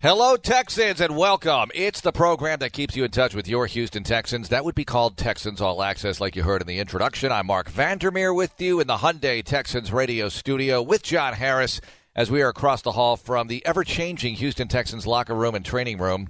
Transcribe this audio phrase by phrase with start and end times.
[0.00, 1.72] Hello, Texans, and welcome.
[1.74, 4.48] It's the program that keeps you in touch with your Houston Texans.
[4.48, 7.32] That would be called Texans All Access, like you heard in the introduction.
[7.32, 11.80] I'm Mark Vandermeer with you in the Hyundai Texans radio studio with John Harris
[12.14, 15.64] as we are across the hall from the ever changing Houston Texans locker room and
[15.64, 16.28] training room,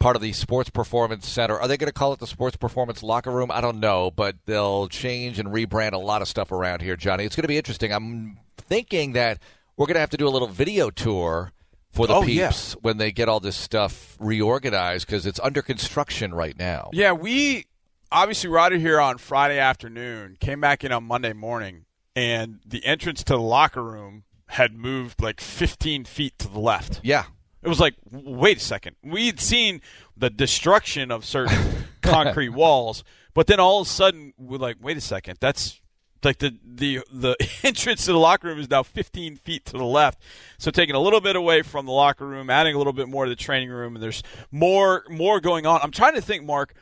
[0.00, 1.56] part of the Sports Performance Center.
[1.60, 3.52] Are they going to call it the Sports Performance Locker Room?
[3.52, 7.24] I don't know, but they'll change and rebrand a lot of stuff around here, Johnny.
[7.24, 7.92] It's going to be interesting.
[7.92, 9.38] I'm thinking that
[9.76, 11.52] we're going to have to do a little video tour
[11.96, 12.78] for the Oh, peeps yeah.
[12.82, 16.90] when they get all this stuff reorganized because it's under construction right now.
[16.92, 17.66] Yeah, we
[18.12, 22.60] obviously were out of here on Friday afternoon, came back in on Monday morning, and
[22.64, 27.00] the entrance to the locker room had moved like 15 feet to the left.
[27.02, 27.24] Yeah.
[27.62, 28.94] It was like, wait a second.
[29.02, 29.80] We'd seen
[30.16, 31.58] the destruction of certain
[32.02, 33.02] concrete walls,
[33.34, 35.38] but then all of a sudden we're like, wait a second.
[35.40, 35.80] That's
[36.24, 39.84] like the the the entrance to the locker room is now 15 feet to the
[39.84, 40.20] left.
[40.58, 43.24] So taking a little bit away from the locker room, adding a little bit more
[43.24, 45.80] to the training room, and there's more more going on.
[45.82, 46.74] I'm trying to think, Mark,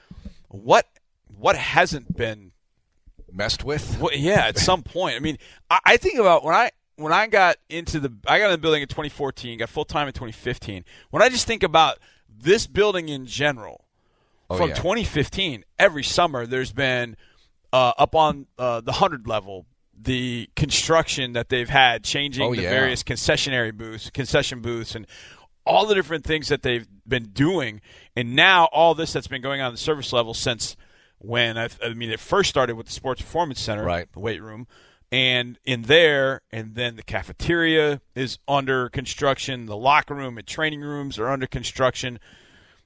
[0.48, 0.86] what
[1.36, 2.52] what hasn't been
[3.32, 3.98] Messed with?
[4.00, 5.16] well, yeah, at some point.
[5.16, 5.38] I mean,
[5.68, 8.58] I, I think about when I when I got into the I got in the
[8.58, 10.84] building in 2014, got full time in 2015.
[11.10, 11.98] When I just think about
[12.28, 13.80] this building in general,
[14.50, 14.74] Oh, from yeah.
[14.76, 17.16] 2015, every summer there's been
[17.74, 19.66] uh, up on uh, the hundred level
[20.00, 22.70] the construction that they've had, changing Oh, the yeah.
[22.70, 25.06] various concessionary booths, concession booths, and
[25.64, 27.80] all the different things that they've been doing,
[28.16, 30.76] and now all this that's been going on at the service level since
[31.18, 34.12] when I, I mean it first started with the Sports Performance Center, Right.
[34.12, 34.66] the weight room,
[35.12, 40.80] and in there, and then the cafeteria is under construction, the locker room and training
[40.82, 42.18] rooms are under construction.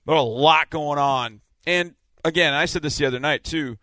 [0.06, 1.94] There's a lot going on, and
[2.24, 3.78] again, I said this the other night too.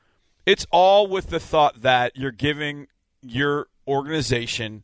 [0.45, 2.87] It's all with the thought that you're giving
[3.21, 4.83] your organization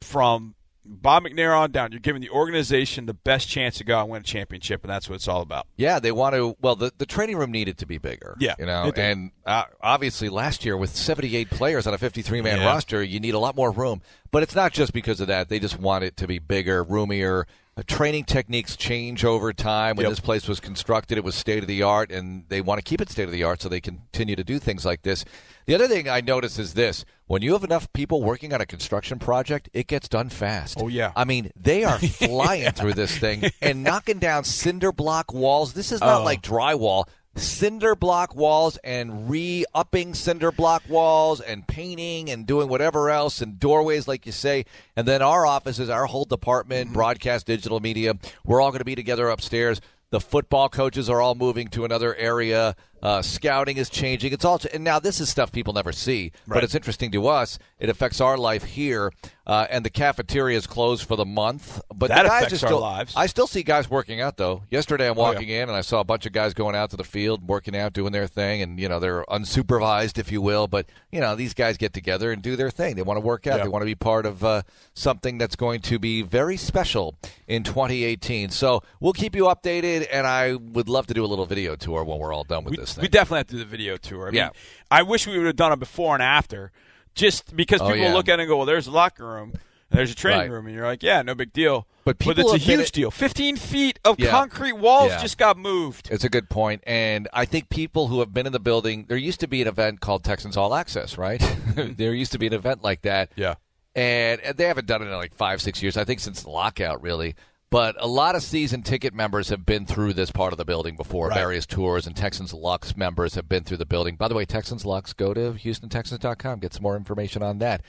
[0.00, 1.92] from Bob McNair on down.
[1.92, 4.90] You're giving the organization the best chance to go out and win a championship, and
[4.90, 5.66] that's what it's all about.
[5.76, 6.56] Yeah, they want to.
[6.60, 8.36] Well, the, the training room needed to be bigger.
[8.40, 12.58] Yeah, you know, and uh, obviously last year with 78 players on a 53 man
[12.58, 12.66] Yeah.
[12.66, 14.02] roster, you need a lot more room.
[14.32, 15.48] But it's not just because of that.
[15.48, 17.46] They just want it to be bigger, roomier.
[17.86, 19.96] Training techniques change over time.
[19.96, 20.10] When Yep.
[20.12, 23.00] this place was constructed, it was state of the art, and they want to keep
[23.00, 25.24] it state of the art so they continue to do things like this.
[25.66, 28.66] The other thing I notice is this: when you have enough people working on a
[28.66, 30.78] construction project, it gets done fast.
[30.80, 31.12] Oh, yeah.
[31.14, 35.72] I mean, they are flying through this thing and knocking down cinder block walls.
[35.74, 36.24] This is not Oh.
[36.24, 37.04] like drywall.
[37.36, 43.40] Cinder block walls and re upping cinder block walls and painting and doing whatever else
[43.40, 44.64] and doorways, like you say.
[44.96, 46.94] And then our offices, our whole department, Mm-hmm.
[46.94, 48.14] broadcast, digital media,
[48.44, 49.80] we're all going to be together upstairs.
[50.10, 52.74] The football coaches are all moving to another area.
[53.00, 54.32] Uh, scouting is changing.
[54.32, 57.58] It's all, and now this is stuff people never see, but it's interesting to us.
[57.78, 59.12] It affects our life here,
[59.50, 61.80] uh, and the cafeteria is closed for the month.
[61.92, 63.14] But That the guys affects are our lives.
[63.16, 64.62] I still see guys working out though.
[64.70, 65.32] Yesterday, I'm Oh, yeah.
[65.32, 67.74] walking in and I saw a bunch of guys going out to the field, working
[67.76, 70.68] out, doing their thing, and you know they're unsupervised, if you will.
[70.68, 72.94] But you know these guys get together and do their thing.
[72.94, 73.58] They want to work out.
[73.58, 73.64] Yeah.
[73.64, 74.62] They want to be part of uh,
[74.94, 77.16] something that's going to be very special
[77.48, 78.50] in 2018.
[78.50, 82.04] So we'll keep you updated, and I would love to do a little video tour
[82.04, 83.02] when we're all done with we, this thing.
[83.02, 84.28] we definitely have to do the video tour.
[84.28, 84.44] I Yeah.
[84.44, 84.50] mean,
[84.92, 86.70] I wish we would have done it before and after,
[87.14, 88.14] just because Oh, people yeah.
[88.14, 89.52] look at it and go, "Well, there's a locker room,
[89.90, 90.50] and there's a training Right.
[90.50, 93.10] room," and you're like, "Yeah, no big deal." But people it's a huge at- deal.
[93.10, 94.30] 15 feet of Yeah.
[94.30, 95.20] concrete walls Yeah.
[95.20, 96.08] just got moved.
[96.10, 99.04] It's a good point, and I think people who have been in the building.
[99.08, 101.40] There used to be an event called Texans All Access, right?
[101.76, 103.30] there used to be an event like that.
[103.36, 103.54] Yeah.
[103.94, 105.96] and, and they haven't done it in like five, six years.
[105.96, 107.34] I think since the lockout, really.
[107.70, 110.96] But a lot of season ticket members have been through this part of the building
[110.96, 111.38] before, Right.
[111.38, 114.16] various tours, and Texans Lux members have been through the building.
[114.16, 117.82] By the way, Texans Lux, go to HoustonTexans.com, get some more information on that.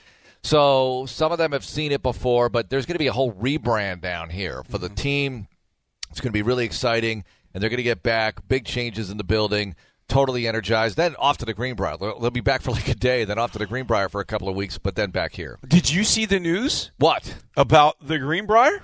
[0.44, 3.34] So some of them have seen it before, but there's going to be a whole
[3.34, 4.96] rebrand down here for the mm-hmm.
[4.96, 5.47] team.
[6.12, 8.48] It's going to be really exciting, and they're going to get back.
[8.48, 9.75] Big changes in the building.
[10.08, 10.98] Totally energized.
[10.98, 11.96] Then off to the Greenbrier.
[11.98, 14.50] They'll be back for like a day, then off to the Greenbrier for a couple
[14.50, 15.58] of weeks, but then back here.
[15.68, 17.36] Did you see the news What?
[17.56, 18.84] about the Greenbrier?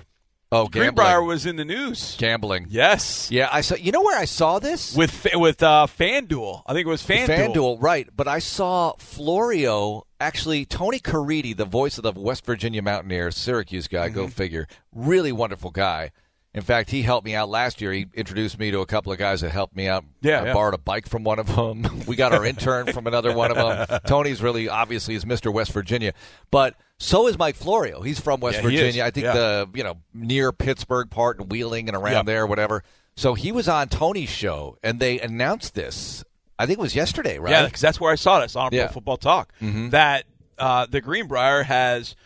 [0.50, 0.94] Oh, gambling.
[0.94, 2.16] Greenbrier was in the news.
[2.18, 2.68] gambling.
[2.70, 3.30] Yes.
[3.30, 3.74] Yeah, I saw.
[3.74, 4.96] You know where I saw this?
[4.96, 6.62] With with uh, FanDuel.
[6.66, 7.54] I think it was FanDuel.
[7.54, 8.08] FanDuel, right?
[8.14, 10.04] But I saw Florio.
[10.20, 14.06] Actually, Tony Caridi, the voice of the West Virginia Mountaineers, Syracuse guy.
[14.06, 14.14] Mm-hmm.
[14.16, 14.66] Go figure.
[14.92, 16.12] Really wonderful guy.
[16.54, 17.92] In fact, he helped me out last year.
[17.92, 20.04] He introduced me to a couple of guys that helped me out.
[20.22, 20.52] Yeah, I yeah.
[20.54, 21.86] borrowed a bike from one of them.
[22.06, 23.56] we got our intern from another one of
[23.88, 24.00] them.
[24.06, 25.52] Tony's really obviously is Mr.
[25.52, 26.14] West Virginia,
[26.50, 28.00] but so is Mike Florio.
[28.02, 28.62] He's from West Yeah.
[28.62, 29.04] Virginia.
[29.04, 29.32] I think Yeah.
[29.34, 32.22] the you know near Pittsburgh part and Wheeling and around Yeah.
[32.22, 32.82] there, whatever.
[33.16, 36.24] So he was on Tony's show, and they announced this.
[36.58, 37.50] I think it was yesterday, right?
[37.50, 38.86] Yeah, because that's where I saw this on Yeah.
[38.86, 39.52] Pro Football Talk.
[39.60, 40.24] That
[40.58, 42.16] uh, the Greenbrier has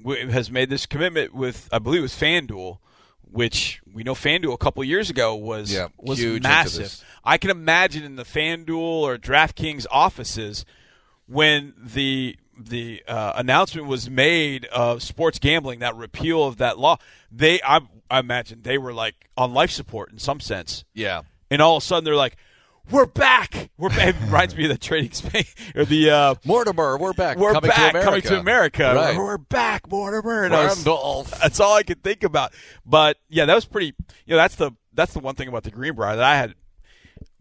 [0.00, 2.78] w- has made this commitment with, I believe, it was FanDuel,
[3.22, 7.04] which we know FanDuel a couple years ago was Yeah, was massive.
[7.24, 10.64] I can imagine in the FanDuel or DraftKings offices
[11.26, 16.96] when the the uh, announcement was made of sports gambling, that repeal of that law,
[17.30, 21.22] they I, I imagine they were like on life support in some sense, Yeah.
[21.50, 22.36] and all of a sudden they're like,
[22.90, 24.14] "We're back!" We're back.
[24.16, 27.36] It reminds me of the trading space or the uh, Mortimer, we're back.
[27.38, 28.92] we're coming back to coming to America.
[28.94, 29.16] Right.
[29.16, 30.44] We're, we're back, Mortimer.
[30.44, 30.84] And was-
[31.40, 32.52] that's all I could think about.
[32.84, 33.94] But yeah, that was pretty.
[34.26, 36.54] You know, that's the that's the one thing about the Greenbrier that I had.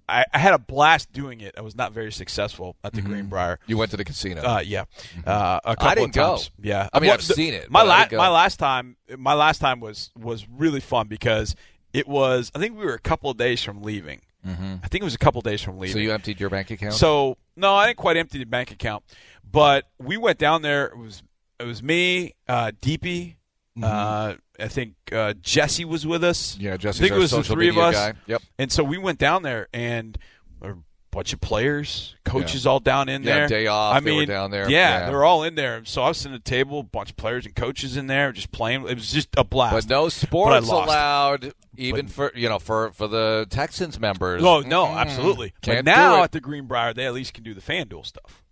[0.10, 1.56] I, I had a blast doing it.
[1.58, 3.60] I was not very successful at the Greenbrier.
[3.68, 4.42] You went to the casino.
[4.42, 4.86] Uh, yeah,
[5.26, 6.12] uh, a couple Mm-hmm.
[6.12, 6.40] didn't of go.
[6.62, 9.60] Yeah, I mean, Well, I've the- seen it, My last my last time my last
[9.60, 11.56] time was was really fun because
[11.94, 12.52] it was.
[12.56, 14.22] I think we were a couple of days from leaving.
[14.46, 14.76] Mm-hmm.
[14.84, 15.94] I think it was a couple of days from leaving.
[15.94, 16.94] so you emptied your bank account?
[16.94, 19.04] So no, I didn't quite empty the bank account,
[19.50, 20.86] but we went down there.
[20.86, 21.22] It was
[21.60, 23.36] it was me, uh, Deepy.
[23.82, 26.54] Uh, I think uh, Jesse was with us.
[26.56, 26.64] Mm-hmm.
[26.64, 27.04] yeah, Jesse.
[27.04, 27.96] I think it was the three of us.
[27.96, 28.14] guy.
[28.28, 28.42] Yep.
[28.58, 30.18] And so we went down there, and
[30.62, 30.74] a
[31.12, 33.48] bunch of players, coaches, all down in Yeah, there.
[33.48, 34.70] day off, I they mean, were down there.
[34.70, 35.10] Yeah, Yeah.
[35.10, 35.84] they're all in there.
[35.86, 38.32] So I was sitting at the table, a bunch of players and coaches in there,
[38.32, 38.88] just playing.
[38.88, 39.88] It was just a blast.
[39.88, 40.88] But no sports lost.
[40.88, 44.44] allowed, even for you know for for the Texans members.
[44.44, 44.98] Oh no, Mm-mm.
[44.98, 45.54] absolutely.
[45.62, 48.44] Can't but now at the Greenbrier, they at least can do the FanDuel stuff.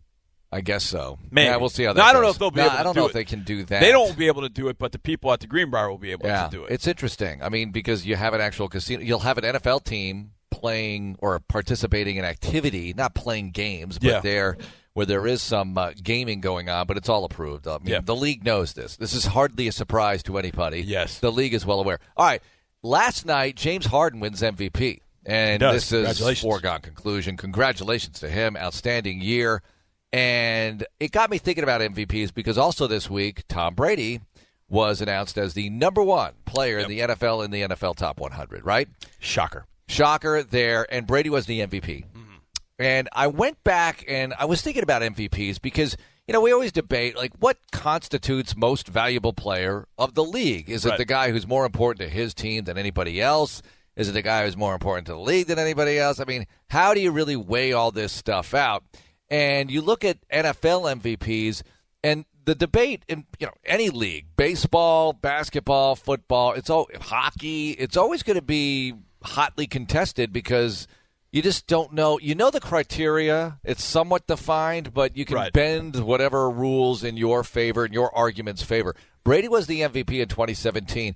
[0.55, 1.19] I guess so.
[1.31, 1.47] Maybe.
[1.47, 1.99] Yeah, we'll see how that.
[1.99, 3.09] No, I don't know if they'll be No, able I to don't do know it.
[3.09, 3.81] if they can do that.
[3.81, 6.11] They don't be able to do it, but the people at the Greenbrier will be
[6.11, 6.71] able Yeah, to do it.
[6.71, 7.43] it's interesting.
[7.43, 11.39] I mean, because you have an actual casino, you'll have an NFL team playing or
[11.41, 14.19] participating in activity, not playing games, but Yeah.
[14.21, 14.57] there
[14.93, 17.67] where there is some uh, gaming going on, but it's all approved.
[17.67, 17.99] I mean, Yeah.
[18.01, 18.95] the league knows this.
[18.95, 20.81] This is hardly a surprise to anybody.
[20.81, 21.19] Yes.
[21.19, 21.99] the league is well aware.
[22.15, 22.41] All right,
[22.81, 26.41] last night James Harden wins MVP, and this is Congratulations.
[26.41, 27.35] foregone conclusion.
[27.35, 29.61] Congratulations to him, outstanding year.
[30.13, 34.21] And it got me thinking about MVPs because also this week, Tom Brady
[34.69, 38.65] was announced as the number one player in the NFL in the NFL Top 100,
[38.65, 38.87] right?
[39.19, 39.65] Shocker.
[39.87, 40.87] Shocker there.
[40.89, 42.05] And Brady was the MVP.
[42.05, 42.21] Mm-hmm.
[42.79, 45.95] And I went back and I was thinking about MVPs because,
[46.27, 50.69] you know, we always debate, like, what constitutes most valuable player of the league?
[50.69, 50.97] Is it Right.
[50.97, 53.61] the guy who's more important to his team than anybody else?
[53.95, 56.19] Is it the guy who's more important to the league than anybody else?
[56.19, 58.83] I mean, how do you really weigh all this stuff out?
[59.29, 61.63] And you look at NFL MVPs
[62.03, 67.97] and the debate in you know any league, baseball, basketball, football, it's all hockey, it's
[67.97, 68.93] always going to be
[69.23, 70.87] hotly contested because
[71.31, 72.19] you just don't know.
[72.19, 75.51] You know the criteria; it's somewhat defined, but you can Right.
[75.51, 78.95] bend whatever rules in your favor, in your argument's favor.
[79.23, 81.15] Brady was the MVP in 2017.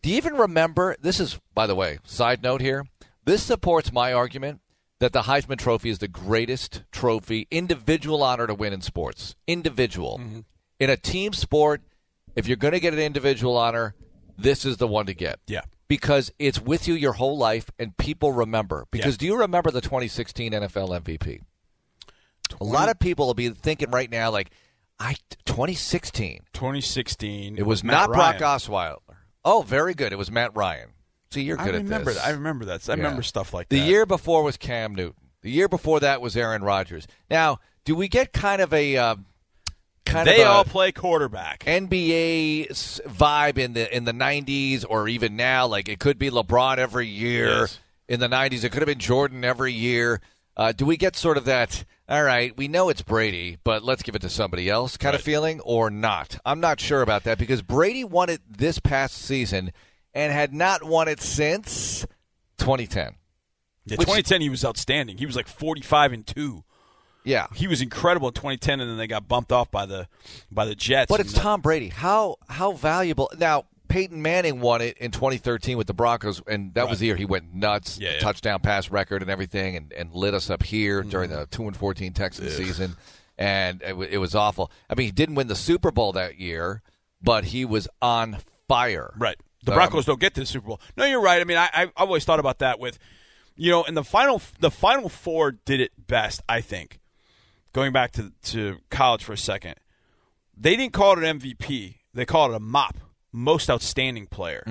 [0.00, 0.96] Do you even remember?
[1.00, 2.86] This is, by the way, side note here.
[3.24, 4.60] This supports my argument
[5.02, 9.34] that the Heisman Trophy is the greatest trophy, individual honor to win in sports.
[9.48, 10.20] Individual.
[10.22, 10.40] Mm-hmm.
[10.78, 11.82] In a team sport,
[12.36, 13.96] if you're going to get an individual honor,
[14.38, 15.62] this is the one to get Yeah.
[15.88, 18.86] because it's with you your whole life and people remember.
[18.92, 19.18] Because Yeah.
[19.18, 21.40] do you remember the 2016 NFL MVP?
[22.60, 24.52] A lot of people will be thinking right now, like,
[25.00, 25.16] I
[25.46, 26.42] 2016.
[26.52, 27.58] 2016.
[27.58, 28.42] It was Matt not Brock Ryan.
[28.42, 29.16] Osweiler.
[29.44, 30.12] Oh, very good.
[30.12, 30.90] It was Matt Ryan.
[31.32, 32.22] See, you're I good at remember this.
[32.22, 32.28] that.
[32.28, 32.88] I remember that.
[32.88, 32.96] I Yeah.
[33.02, 33.82] remember stuff like The that.
[33.82, 35.14] The year before was Cam Newton.
[35.42, 37.06] The year before that was Aaron Rodgers.
[37.30, 39.16] Now, do we get kind of a uh,
[40.06, 41.64] kind they of all play quarterback.
[41.66, 42.68] NBA
[43.08, 45.66] vibe in the in the 90s or even now?
[45.66, 47.60] Like it could be LeBron every year.
[47.60, 47.78] Yes.
[48.08, 50.20] In the 90s, it could have been Jordan every year.
[50.56, 51.84] Uh, do we get sort of that?
[52.08, 55.22] All right, we know it's Brady, but let's give it to somebody else kind of
[55.22, 56.36] feeling, or not?
[56.44, 59.72] I'm not sure about that because Brady won it this past season
[60.14, 62.06] and had not won it since
[62.58, 63.14] 2010.
[63.84, 65.18] Yeah, Which- 2010, he was outstanding.
[65.18, 66.64] He was like 45 and two.
[67.24, 70.08] Yeah, He was incredible in 2010, and then they got bumped off by the
[70.50, 71.08] by the Jets.
[71.08, 71.88] But it's Tom Brady.
[71.88, 73.64] How how valuable now?
[73.88, 77.26] Peyton Manning won it in 2013 with the Broncos, and that was the year he
[77.26, 78.20] went nuts, Yeah, yeah.
[78.20, 81.10] touchdown pass record and everything, and, and lit us up here Mm-hmm.
[81.10, 82.96] during the two and 14 Texans season,
[83.36, 84.70] and it, w- it was awful.
[84.88, 86.80] I mean, he didn't win the Super Bowl that year,
[87.22, 89.12] but he was on fire.
[89.18, 89.36] Right.
[89.62, 90.80] The Um, Broncos don't get to the Super Bowl.
[90.96, 91.40] No, you're right.
[91.40, 92.98] I mean, I, I I've always thought about that with,
[93.56, 96.42] you know, and the final the final four did it best.
[96.48, 96.98] I think.
[97.72, 99.76] Going back to to college for a second,
[100.56, 101.96] they didn't call it an MVP.
[102.12, 102.96] They called it a MOP,
[103.32, 104.62] most outstanding player.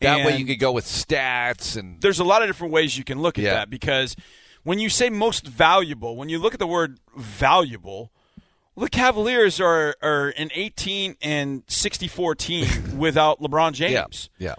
[0.00, 3.04] That way you could go with stats and there's a lot of different ways you
[3.04, 3.54] can look at Yeah.
[3.54, 4.14] that because
[4.64, 8.12] when you say most valuable, when you look at the word valuable,
[8.78, 12.68] the Cavaliers are, are an 18 and 64 team
[12.98, 14.30] without LeBron James.
[14.38, 14.54] yeah.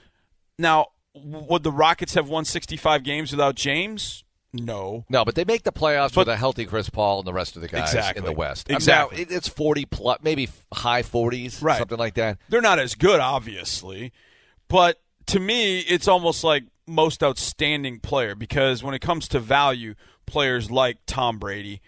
[0.57, 4.23] Now, would the Rockets have won 65 games without James?
[4.51, 5.05] No.
[5.09, 7.55] No, but they make the playoffs But- with a healthy Chris Paul and the rest
[7.55, 8.69] of the guys in the West.
[8.69, 9.17] Exactly.
[9.17, 11.77] now, it- it's 40 plus, maybe high 40s, Right.
[11.77, 12.37] something like that.
[12.49, 14.11] They're not as good, obviously,
[14.67, 19.93] but to me, it's almost like most outstanding player because when it comes to value,
[20.25, 21.81] players like Tom Brady,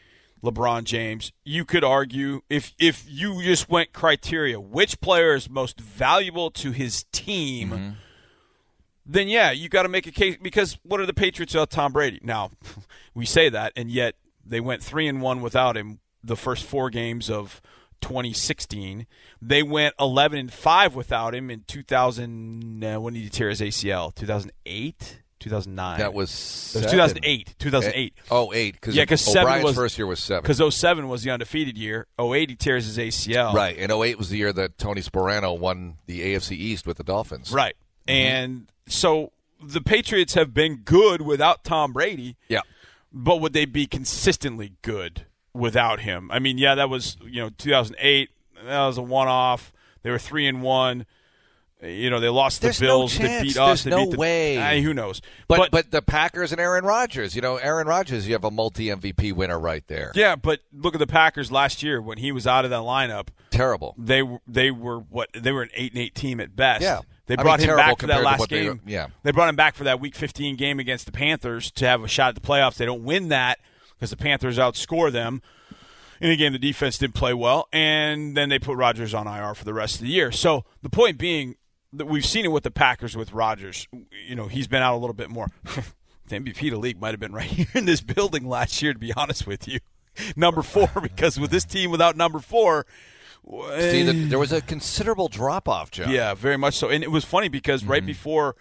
[0.43, 5.79] LeBron James, you could argue if if you just went criteria, which player is most
[5.79, 7.89] valuable to his team, Mm-hmm.
[9.05, 11.91] then yeah, you got to make a case because what are the Patriots without Tom
[11.93, 12.19] Brady?
[12.23, 12.51] Now,
[13.13, 16.89] we say that, and yet they went three and one without him the first four
[16.89, 17.61] games of
[18.01, 19.05] 2016.
[19.41, 22.83] They went 11 and five without him in 2000.
[22.83, 24.13] Uh, when did he tear his ACL?
[24.15, 25.99] 2008, 2009.
[25.99, 26.89] That was, It was seven.
[26.91, 27.55] 2008.
[27.59, 28.13] 2008.
[28.17, 28.79] Eh, oh, eight.
[28.79, 30.43] Cause Yeah, 'cause seven O'Brien's was- first year was seven.
[30.43, 32.07] Because 07 was the undefeated year.
[32.19, 33.53] 08 he tears his ACL.
[33.53, 37.03] Right, and 08 was the year that Tony Sparano won the AFC East with the
[37.03, 37.51] Dolphins.
[37.51, 37.75] Right.
[38.07, 38.11] Mm-hmm.
[38.11, 39.31] And so
[39.61, 42.35] the Patriots have been good without Tom Brady.
[42.47, 42.61] Yeah.
[43.13, 46.29] but would they be consistently good without him?
[46.31, 48.29] I mean, yeah, that was you know 2008.
[48.65, 49.73] That was a one-off.
[50.03, 51.05] They were three and one.
[51.83, 53.17] You know, they lost There's the no Bills.
[53.17, 53.83] they beat us.
[53.83, 54.81] There's they no beat the, way.
[54.83, 55.19] Who knows?
[55.47, 58.87] But, but the Packers and Aaron Rodgers, you know, Aaron Rodgers, you have a multi
[58.87, 60.11] MVP winner right there.
[60.13, 63.29] yeah, but look at the Packers last year when he was out of that lineup.
[63.49, 63.95] Terrible.
[63.97, 66.83] They were they were what they were an eight and eight team at best.
[66.83, 66.99] Yeah.
[67.25, 68.81] They I brought mean, him back for that last what they- game.
[68.85, 69.07] yeah.
[69.23, 72.07] They brought him back for that Week 15 game against the Panthers to have a
[72.07, 72.75] shot at the playoffs.
[72.75, 73.59] They don't win that
[73.95, 75.41] because the Panthers outscore them.
[76.19, 79.55] In a game, the defense didn't play well, and then they put Rodgers on IR
[79.55, 80.31] for the rest of the year.
[80.31, 81.55] So the point being
[81.93, 83.87] we've seen it with the Packers with Rodgers.
[84.27, 85.47] You know, he's been out a little bit more.
[86.27, 88.93] the MVP of the league might have been right here in this building last year,
[88.93, 89.79] to be honest with you.
[90.35, 92.85] Number four, because with this team without number four,
[93.43, 96.05] See, the, there was a considerable drop off, Joe.
[96.07, 96.89] yeah, very much so.
[96.89, 98.07] And it was funny because right mm-hmm.
[98.07, 98.55] before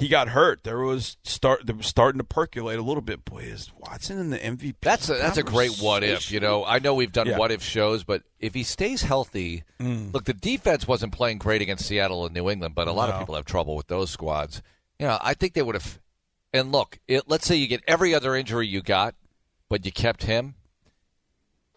[0.00, 3.24] he got hurt, there was start there was starting to percolate a little bit.
[3.24, 4.76] Boy, is Watson in the MVP?
[4.80, 6.30] That's a, that's a great what if.
[6.32, 7.38] You know, I know we've done Yeah.
[7.38, 10.12] what if shows, but if he stays healthy, Mm.
[10.12, 13.18] look, the defense wasn't playing great against Seattle and New England, but a lot of
[13.20, 14.62] people have trouble with those squads.
[14.98, 15.98] You know, I think they would have.
[16.52, 19.14] And look, it, let's say you get every other injury you got,
[19.68, 20.54] but you kept him.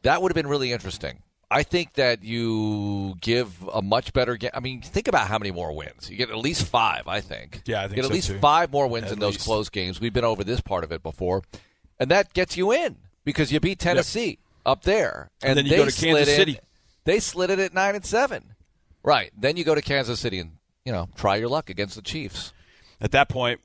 [0.03, 1.22] That would have been really interesting.
[1.53, 4.51] I think that you give a much better game.
[4.53, 6.09] I mean, think about how many more wins.
[6.09, 7.61] You get at least five, I think.
[7.65, 8.39] Yeah, I think you get at least too.
[8.39, 10.01] five more wins At in those close games.
[10.01, 11.43] We've been over this part of it before,
[11.99, 15.77] and that gets you in because you beat Tennessee up there, And then you they
[15.77, 16.59] go to Kansas in- City.
[17.05, 18.53] They slid it at nine and seven.
[19.03, 19.31] Right.
[19.37, 20.51] Then you go to Kansas City and
[20.85, 22.53] you know try your luck against the Chiefs.
[23.01, 23.59] At that point,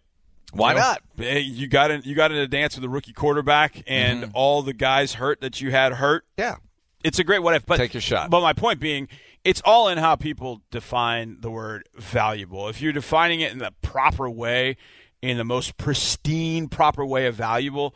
[0.53, 1.03] Why you know, not?
[1.17, 4.31] hey, You got in, you got in a dance with the rookie quarterback, and Mm-hmm.
[4.35, 6.25] all the guys hurt that you had hurt.
[6.37, 6.57] Yeah.
[7.05, 7.65] It's a great what if.
[7.67, 8.31] But Take your shot.
[8.31, 9.09] But my point being,
[9.45, 12.69] it's all in how people define the word valuable.
[12.69, 14.77] If you're defining it in the proper way,
[15.23, 17.95] in the most pristine, proper way of valuable,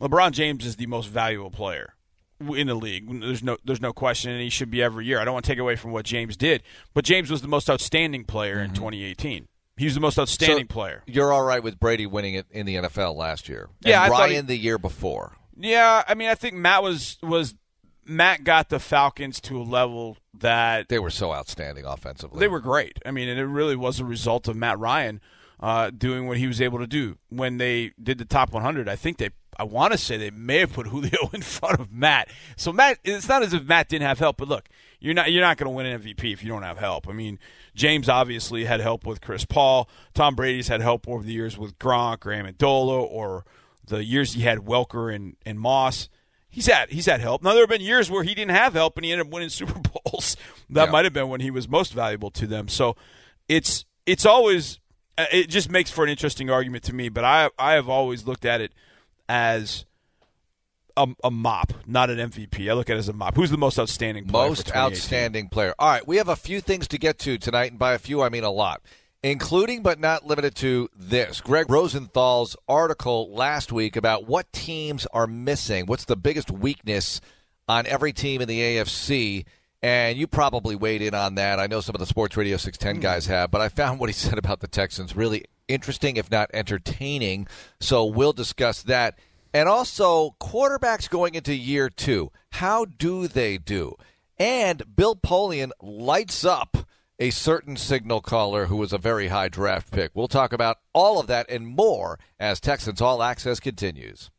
[0.00, 1.94] LeBron James is the most valuable player
[2.40, 3.20] in the league.
[3.20, 5.20] There's no there's no question, and he should be every year.
[5.20, 6.62] I don't want to take away from what James did,
[6.94, 9.46] but James was the most outstanding player in 2018.
[9.76, 10.72] He was the most outstanding Mm-hmm.
[10.72, 11.02] So, player.
[11.06, 13.68] You're all right with Brady winning it in the NFL last year.
[13.80, 15.32] Yeah, and I thought he- Ryan the year before.
[15.56, 17.54] Yeah, I mean, I think Matt was was
[18.10, 22.40] Matt got the Falcons to a level that They were so outstanding offensively.
[22.40, 22.98] They were great.
[23.06, 25.20] I mean, and it really was a result of Matt Ryan
[25.60, 28.88] uh, doing what he was able to do when they did the top 100.
[28.88, 31.92] I think they, I want to say they may have put Julio in front of
[31.92, 32.28] Matt.
[32.56, 35.42] So Matt, it's not as if Matt didn't have help, but look, you're not you're
[35.42, 37.08] not going to win an MVP if you don't have help.
[37.08, 37.38] I mean,
[37.74, 39.88] James obviously had help with Chris Paul.
[40.14, 43.44] Tom Brady's had help over the years with Gronk or Amendola, or
[43.86, 46.08] the years he had Welker and, and Moss.
[46.50, 47.42] He's had he's had help.
[47.42, 49.48] Now there have been years where he didn't have help and he ended up winning
[49.50, 50.36] Super Bowls.
[50.68, 50.90] That Yeah.
[50.90, 52.68] might have been when he was most valuable to them.
[52.68, 52.96] So
[53.48, 54.78] it's it's always
[55.16, 57.08] uh, it just makes for an interesting argument to me.
[57.08, 58.72] But I I have always looked at it
[59.28, 59.84] as
[60.96, 62.68] a, a mop, not an MVP.
[62.68, 63.36] I look at it as a mop.
[63.36, 64.48] Who's the most outstanding player?
[64.48, 64.92] Most 2018?
[64.92, 65.74] outstanding player.
[65.78, 68.22] All right, we have a few things to get to tonight, and by a few,
[68.22, 68.82] I mean a lot,
[69.22, 71.40] including but not limited to this.
[71.40, 75.86] Greg Rosenthal's article last week about what teams are missing.
[75.86, 77.20] What's the biggest weakness
[77.68, 79.44] on every team in the AFC?
[79.82, 81.58] And you probably weighed in on that.
[81.58, 83.02] I know some of the Sports Radio 610 hmm.
[83.02, 86.50] guys have, but I found what he said about the Texans really interesting, if not
[86.52, 87.46] entertaining.
[87.80, 89.18] So we'll discuss that.
[89.52, 92.30] And also, quarterbacks going into year two.
[92.52, 93.96] How do they do?
[94.38, 96.79] And Bill Polian lights up
[97.20, 100.10] a certain signal caller who was a very high draft pick.
[100.14, 104.30] We'll talk about all of that and more as Texans All Access continues.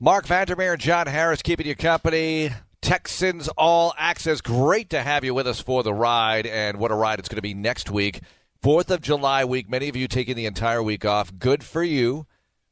[0.00, 2.50] Mark Vandermeer and John Harris keeping you company.
[2.80, 4.40] Texans All Access.
[4.40, 7.34] Great to have you with us for the ride, and what a ride it's going
[7.34, 8.20] to be next week.
[8.62, 9.68] Fourth of July week.
[9.68, 11.36] Many of you taking the entire week off.
[11.36, 12.28] Good for you.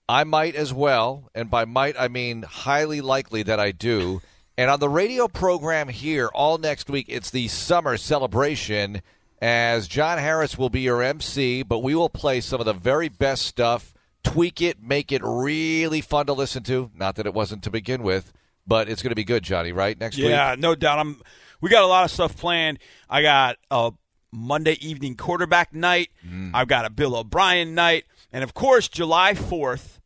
[0.09, 4.23] I might as well, and by might I mean highly likely that I do.
[4.57, 9.03] And on the radio program here, all next week, it's the summer celebration.
[9.43, 13.09] As John Harris will be your MC, but we will play some of the very
[13.09, 13.93] best stuff,
[14.27, 16.91] tweak it, make it really fun to listen to.
[16.95, 18.33] Not that it wasn't to begin with,
[18.67, 19.73] but it's going to be good, Johnny.
[19.73, 20.27] Right next week.
[20.27, 20.99] Yeah, no doubt.
[20.99, 21.21] I'm.
[21.61, 22.79] We got a lot of stuff planned.
[23.09, 23.93] I got a
[24.33, 26.11] Monday evening quarterback night.
[26.27, 26.51] Mm.
[26.53, 30.01] I've got a Bill O'Brien night, and of course, July fourth,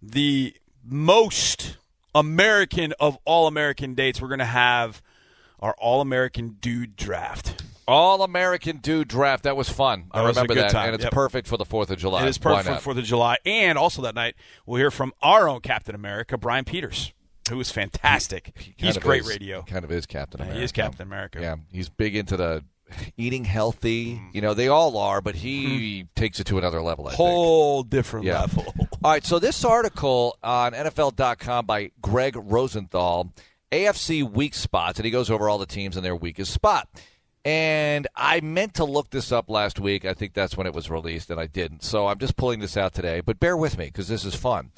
[0.00, 0.54] the
[0.84, 1.76] most
[2.14, 4.20] American of all American dates.
[4.20, 5.02] We're going to have
[5.60, 7.59] our All American Dude Draft.
[7.88, 9.44] All American Dude Draft.
[9.44, 10.04] That was fun.
[10.12, 10.86] I That was remember that, time.
[10.86, 11.12] and it's Yep.
[11.12, 12.22] perfect for the Fourth of July.
[12.24, 12.82] It is perfect for not?
[12.82, 14.34] Fourth of July, and also that night
[14.66, 17.12] we'll hear from our own Captain America, Brian Peters,
[17.48, 18.52] who is fantastic.
[18.54, 19.62] Kind He's of great is- radio.
[19.62, 20.58] Kind of is Captain America.
[20.58, 21.38] He is Captain America.
[21.40, 22.64] Yeah, he's big into the
[23.16, 24.14] eating healthy.
[24.16, 24.26] Mm-hmm.
[24.32, 27.06] You know, they all are, but he takes it to another level.
[27.06, 27.16] I think.
[27.18, 28.40] Whole different Yeah.
[28.40, 28.74] level.
[29.02, 33.32] All right, so this article on NFL.com by Greg Rosenthal,
[33.72, 36.86] AFC weak spots, and he goes over all the teams and their weakest spot.
[37.44, 40.04] And I meant to look this up last week.
[40.04, 41.82] I think that's when it was released, and I didn't.
[41.82, 43.20] So I'm just pulling this out today.
[43.20, 44.72] But bear with me because this is fun.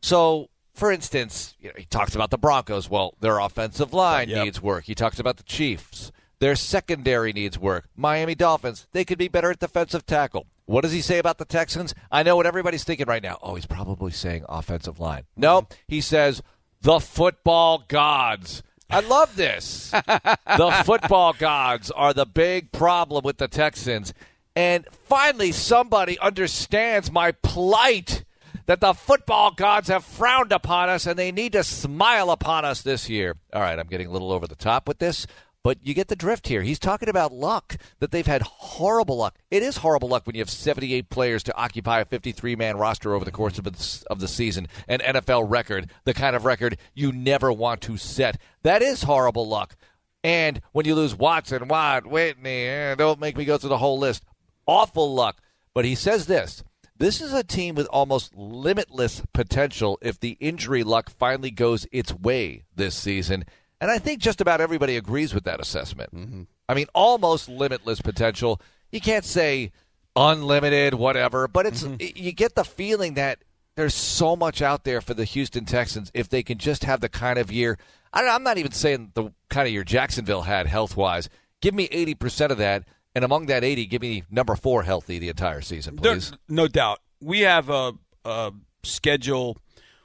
[0.00, 2.88] So, for instance, you know, he talks about the Broncos.
[2.88, 4.44] Well, their offensive line Yep.
[4.44, 4.84] needs work.
[4.84, 6.10] He talks about the Chiefs.
[6.40, 7.88] Their secondary needs work.
[7.96, 10.46] Miami Dolphins, they could be better at defensive tackle.
[10.66, 11.94] What does he say about the Texans?
[12.12, 13.38] I know what everybody's thinking right now.
[13.42, 15.24] Oh, he's probably saying offensive line.
[15.36, 15.74] No, mm-hmm.
[15.88, 16.42] he says
[16.80, 18.62] the football gods.
[18.90, 19.90] I love this.
[19.90, 24.14] the football gods are the big problem with the Texans.
[24.56, 28.24] And finally, somebody understands my plight
[28.66, 32.82] that the football gods have frowned upon us and they need to smile upon us
[32.82, 33.36] this year.
[33.52, 35.26] All right, I'm getting a little over the top with this,
[35.68, 36.62] but you get the drift here.
[36.62, 39.36] He's talking about luck, that they've had horrible luck.
[39.50, 43.12] It is horrible luck when you have 78 players to occupy a 53 man roster
[43.12, 46.78] over the course of the, of the season, an NFL record, the kind of record
[46.94, 48.40] you never want to set.
[48.62, 49.76] That is horrible luck.
[50.24, 53.98] And when you lose Watson, Watt, Whitney, eh, don't make me go through the whole
[53.98, 54.24] list.
[54.66, 55.42] Awful luck.
[55.74, 56.64] But he says this
[56.96, 62.14] this is a team with almost limitless potential if the injury luck finally goes its
[62.14, 63.44] way this season.
[63.80, 66.14] And I think just about everybody agrees with that assessment.
[66.14, 66.42] Mm-hmm.
[66.68, 68.60] I mean, almost limitless potential.
[68.90, 69.72] You can't say
[70.16, 71.96] unlimited, whatever, but it's mm-hmm.
[72.16, 73.44] you get the feeling that
[73.76, 77.08] there's so much out there for the Houston Texans if they can just have the
[77.08, 77.78] kind of year.
[78.12, 81.28] I don't, I'm not even saying the kind of year Jacksonville had health wise.
[81.60, 82.84] Give me 80% of that.
[83.14, 86.32] And among that 80, give me number four healthy the entire season, No, please.
[86.48, 87.00] no doubt.
[87.20, 89.56] We have a, a schedule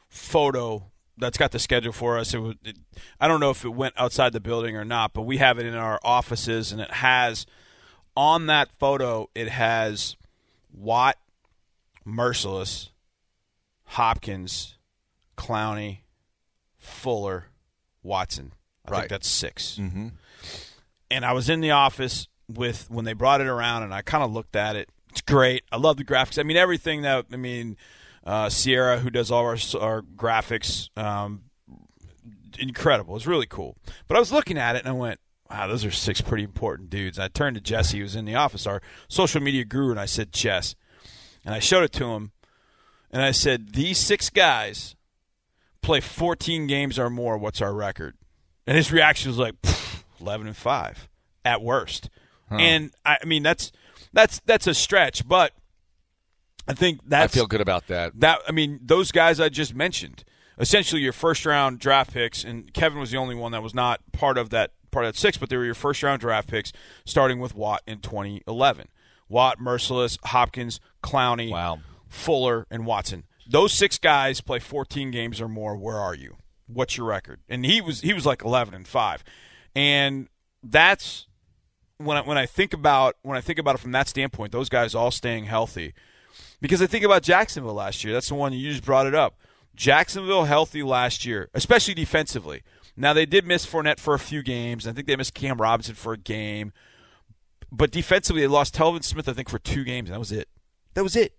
[0.07, 2.34] photo that's got the schedule for us.
[2.34, 2.78] It, was, it,
[3.19, 5.65] I don't know if it went outside the building or not, but we have it
[5.65, 7.45] in our offices, and it has
[8.15, 9.30] on that photo.
[9.36, 10.15] It has
[10.73, 11.17] Watt,
[12.06, 12.89] Mercilus,
[13.86, 14.76] Hopkins,
[15.38, 15.99] Clowney,
[16.78, 17.45] Fuller,
[18.02, 18.54] Watson.
[18.86, 18.97] I Right.
[19.02, 20.08] think that's 6 Mm-hmm.
[21.10, 24.23] and I was in the office with when they brought it around, and I kind
[24.23, 24.89] of looked at it.
[25.12, 25.63] It's great.
[25.71, 26.38] I love the graphics.
[26.39, 27.78] I mean, everything that I mean,
[28.25, 31.43] uh, Sierra, who does all our our graphics, um,
[32.57, 33.15] incredible.
[33.15, 33.75] It's really cool.
[34.07, 36.89] But I was looking at it and I went, "Wow, those are six pretty important
[36.89, 39.99] dudes." I turned to Jesse, who was in the office, our social media guru, and
[39.99, 40.75] I said, "Jess,"
[41.45, 42.31] and I showed it to him,
[43.12, 44.95] and I said, "These six guys
[45.81, 47.38] play 14 games or more.
[47.38, 48.15] What's our record?"
[48.65, 51.09] And his reaction was like, "Pfft, "11 and five
[51.43, 52.09] at worst."
[52.51, 53.71] And I, I mean, that's
[54.13, 55.53] that's that's a stretch, but
[56.67, 58.13] I think that I feel good about that.
[58.19, 60.23] that I mean, those guys I just mentioned,
[60.58, 63.99] essentially your first round draft picks, and Kevin was the only one that was not
[64.12, 66.71] part of that part of that six, but they were your first round draft picks,
[67.06, 68.88] starting with Watt in 2011.
[69.30, 71.80] Watt, Mercilus, Hopkins, Clowney, Wow.
[72.08, 73.23] Fuller, and Watson.
[73.49, 75.76] Those six guys play 14 games or more.
[75.76, 76.38] Where are you?
[76.67, 77.41] What's your record?
[77.49, 79.23] And he was he was like 11 and five,
[79.76, 80.28] and
[80.63, 81.28] that's
[81.97, 84.69] when I, when I think about when I think about it from that standpoint, those
[84.69, 85.93] guys all staying healthy.
[86.63, 88.13] Because I think about Jacksonville last year.
[88.13, 89.36] That's the one you just brought it up.
[89.76, 92.63] Jacksonville healthy last year, especially defensively.
[92.95, 94.88] Now they did miss Fournette for a few games.
[94.88, 96.71] I think they missed Cam Robinson for a game.
[97.69, 100.10] But defensively, they lost Telvin Smith, I think, for two games.
[100.10, 100.47] That was it.
[100.93, 101.34] That was it.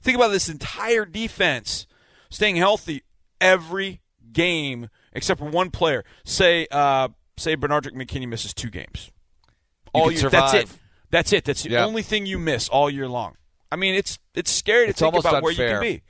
[0.00, 1.86] Think about this entire defense
[2.30, 3.02] staying healthy
[3.38, 4.00] every
[4.32, 6.06] game except for one player.
[6.24, 9.10] Say, uh, say Benardrick McKinney misses two games.
[9.92, 10.30] All year.
[10.30, 10.70] That's it.
[11.10, 11.44] That's it.
[11.44, 11.84] That's the Yeah.
[11.84, 13.36] only thing you miss all year long.
[13.72, 16.02] I mean, it's it's scary to It's think about where you can be.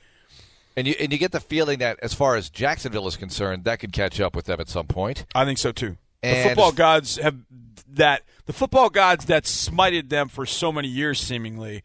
[0.77, 3.81] And you and you get the feeling that as far as Jacksonville is concerned, that
[3.81, 5.27] could catch up with them at some point.
[5.35, 5.97] I think so too.
[6.23, 7.37] And- the football gods have
[7.89, 11.83] that the football gods that smited them for so many years seemingly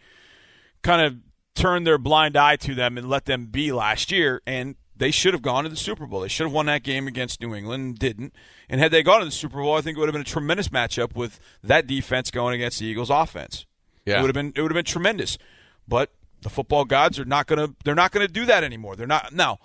[0.81, 1.15] kind of
[1.55, 5.33] turned their blind eye to them and let them be last year and they should
[5.33, 6.21] have gone to the Super Bowl.
[6.21, 8.33] They should have won that game against New England and didn't.
[8.69, 10.25] And had they gone to the Super Bowl, I think it would have been a
[10.25, 13.65] tremendous matchup with that defense going against the Eagles offense.
[14.05, 14.19] Yeah.
[14.19, 15.37] It would have been it would have been tremendous.
[15.87, 18.95] But the football gods are not going to they're not going to do that anymore.
[18.95, 19.59] They're not now.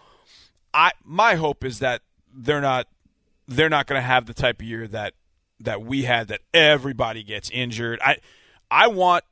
[0.72, 2.02] I my hope is that
[2.34, 2.86] they're not
[3.48, 5.14] they're not going to have the type of year that
[5.60, 8.00] that we had that everybody gets injured.
[8.02, 8.18] I
[8.70, 9.24] I want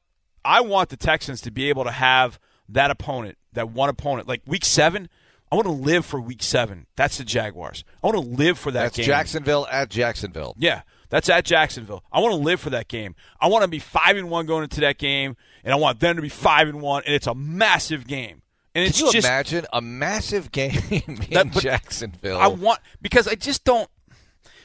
[0.45, 4.43] I want the Texans to be able to have that opponent, that one opponent, like
[4.47, 5.09] week seven.
[5.51, 6.87] I want to live for week seven.
[6.97, 7.83] That's the Jaguars.
[8.03, 9.07] I want to live for that That's game.
[9.07, 10.55] Jacksonville at Jacksonville.
[10.59, 12.05] Yeah, that's at Jacksonville.
[12.13, 13.15] I want to live for that game.
[13.41, 16.17] I want to be five and one going into that game, and I want them
[16.17, 18.43] to be five and one, and it's a massive game.
[18.75, 22.39] And it's Can you just imagine a massive game in That- Jacksonville?
[22.39, 23.89] I want because I just don't.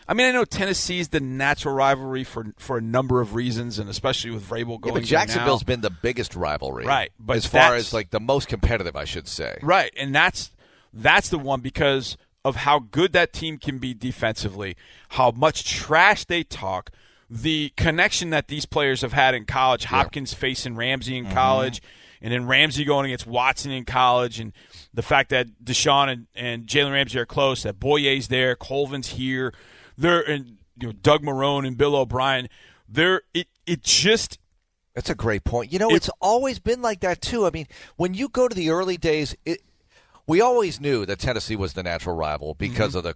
[0.06, 3.90] I mean, I know Tennessee's the natural rivalry for for a number of reasons, and
[3.90, 4.80] especially with Vrabel Yeah, going.
[4.82, 8.50] but there Jacksonville's been the biggest rivalry, Right, but as far as like the most
[8.50, 9.58] competitive, I should say.
[9.62, 10.52] right, and that's
[10.94, 14.76] that's the one because of how good that team can be defensively,
[15.10, 16.92] how much trash they talk,
[17.30, 19.86] the connection that these players have had in college.
[19.86, 21.34] Hopkins facing Ramsey in mm-hmm.
[21.34, 21.82] college,
[22.22, 24.54] and then Ramsey going against Watson in college, and
[24.94, 29.54] the fact that Deshaun and, and Jalen Ramsey are close, that Bouye's there, Colvin's here,
[29.98, 32.50] they're and you know Doug Marrone and Bill O'Brien.
[32.88, 34.38] They're it it just
[34.94, 35.72] That's a great point.
[35.72, 37.48] You know, It- it's always been like that too.
[37.48, 39.62] I mean, when you go to the early days, it,
[40.28, 43.16] we always knew that Tennessee was the natural rival because of the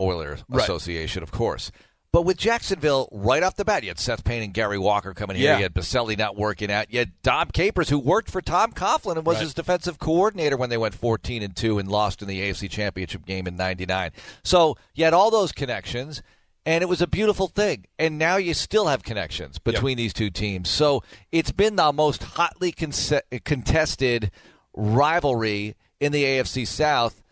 [0.00, 0.54] Oilers Mm-hmm.
[0.56, 0.62] Right.
[0.64, 1.70] Association, of course.
[2.12, 5.36] But with Jacksonville, right off the bat, you had Seth Payne and Gary Walker coming
[5.36, 5.50] here.
[5.52, 5.56] Yeah.
[5.58, 6.90] You had Boselli not working out.
[6.90, 9.42] You had Dom Capers, who worked for Tom Coughlin and was Right.
[9.42, 13.26] his defensive coordinator when they went 14 and two and lost in the AFC Championship
[13.26, 14.12] game in '99.
[14.44, 16.22] So you had all those connections,
[16.64, 17.84] and it was a beautiful thing.
[17.98, 20.70] And now you still have connections between these two teams.
[20.70, 24.30] So it's been the most hotly conse- contested
[24.74, 27.22] rivalry in the AFC South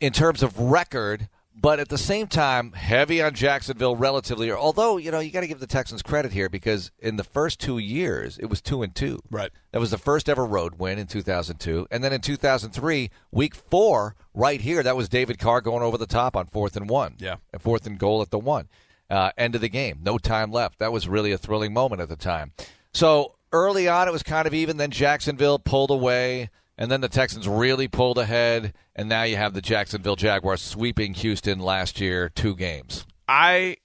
[0.00, 1.28] in terms of record,
[1.58, 4.52] but at the same time, heavy on Jacksonville relatively.
[4.52, 7.58] Although you know you got to give the Texans credit here because in the first
[7.60, 9.20] two years it was two and two.
[9.30, 9.50] Right.
[9.72, 14.14] That was the first ever road win in 2002, and then in 2003, week four,
[14.34, 17.16] right here, that was David Carr going over the top on fourth and one.
[17.18, 17.36] Yeah.
[17.52, 18.68] and fourth and goal at the one.
[19.08, 20.80] Uh, end of the game, no time left.
[20.80, 22.52] That was really a thrilling moment at the time.
[22.92, 24.78] So early on, it was kind of even.
[24.78, 29.54] Then Jacksonville pulled away, and then the Texans really pulled ahead, and now you have
[29.54, 33.06] the Jacksonville Jaguars sweeping Houston last year, two games.
[33.28, 33.78] I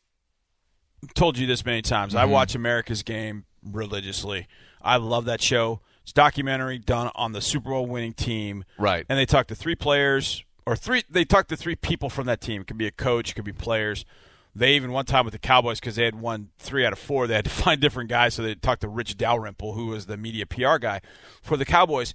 [1.16, 2.16] told you this many times.
[2.16, 2.32] I mm-hmm.
[2.32, 4.48] watch America's Game religiously.
[4.82, 5.82] I love that show.
[6.04, 8.64] It's a documentary done on the Super Bowl winning team.
[8.78, 9.06] Right.
[9.08, 12.42] And they talk to three players or three they talk to three people from that
[12.42, 12.62] team.
[12.62, 14.06] It could be a coach, it could be players.
[14.54, 17.26] They even one time with the Cowboys because they had won three out of four.
[17.26, 20.18] They had to find different guys, so they talked to Rich Dalrymple, who was the
[20.18, 21.02] media PR guy
[21.42, 22.14] for the Cowboys.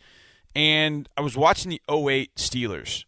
[0.57, 3.05] And I was watching the 08 Steelers,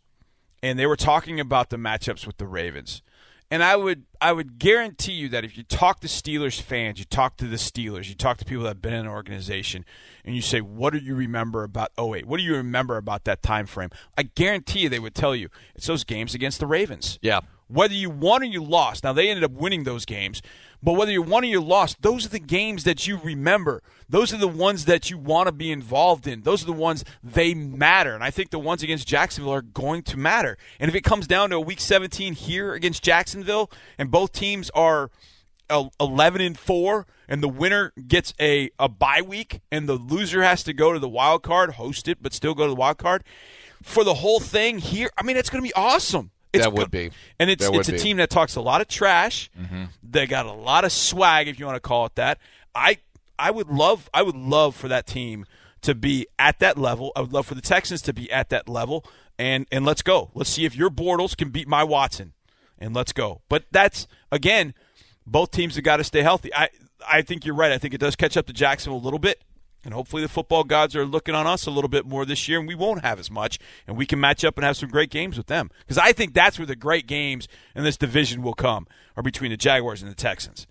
[0.63, 3.01] and they were talking about the matchups with the Ravens.
[3.51, 7.07] And I would I would guarantee you that if you talk to Steelers fans, you
[7.07, 9.87] talk to the Steelers, you talk to people that have been in an organization,
[10.27, 12.27] and you say, "What do you remember about 08?
[12.27, 15.49] What do you remember about that time frame?" I guarantee you they would tell you
[15.75, 17.19] it's those games against the Ravens.
[17.23, 17.41] Yeah.
[17.69, 19.05] Whether you won or you lost.
[19.05, 20.43] Now they ended up winning those games,
[20.83, 23.83] but whether you won or you lost, those are the games that you remember.
[24.09, 26.43] Those are the ones that you want to be involved in.
[26.43, 28.15] Those are the ones they matter.
[28.15, 30.57] And I think the ones against Jacksonville are going to matter.
[30.81, 34.71] And if it comes down to a week 17 here against Jacksonville and both teams
[34.71, 35.11] are
[36.01, 40.63] 11 and 4 and the winner gets a, a bye week and the loser has
[40.63, 43.23] to go to the wild card, host it, but still go to the wild card
[43.83, 46.31] for the whole thing here, I mean, it's going to be awesome.
[46.53, 47.11] It's That would be.
[47.39, 47.99] And it's That it's a be.
[47.99, 48.05] Mm-hmm.
[48.05, 49.51] team that talks a lot of trash.
[50.03, 52.39] They got a lot of swag, if you want to call it that.
[52.75, 52.99] I
[53.39, 55.47] I would love I would love for that team
[55.83, 57.13] to be at that level.
[57.15, 59.05] I would love for the Texans to be at that level.
[59.39, 60.31] And and let's go.
[60.35, 62.33] Let's see if your Bortles can beat my Watson.
[62.79, 63.43] And let's go.
[63.49, 64.75] But that's again,
[65.27, 66.53] both teams have got to stay healthy.
[66.55, 66.69] I
[67.07, 67.71] I think you're right.
[67.73, 69.43] I think it does catch up to Jacksonville a little bit.
[69.85, 72.59] And hopefully the football gods are looking on us a little bit more this year,
[72.59, 75.11] and we won't have as much, and we can match up and have some great
[75.11, 75.71] games with them.
[75.81, 78.87] Because I think that's where the great games in this division will come,
[79.17, 80.67] are between the Jaguars and the Texans.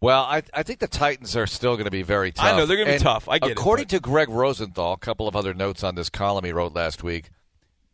[0.00, 2.44] Well, I, I think the Titans are still going to be very tough.
[2.44, 3.26] I know, they're gonna be tough.
[3.26, 6.44] I get According but- to Greg Rosenthal, a couple of other notes on this column
[6.44, 7.30] he wrote last week,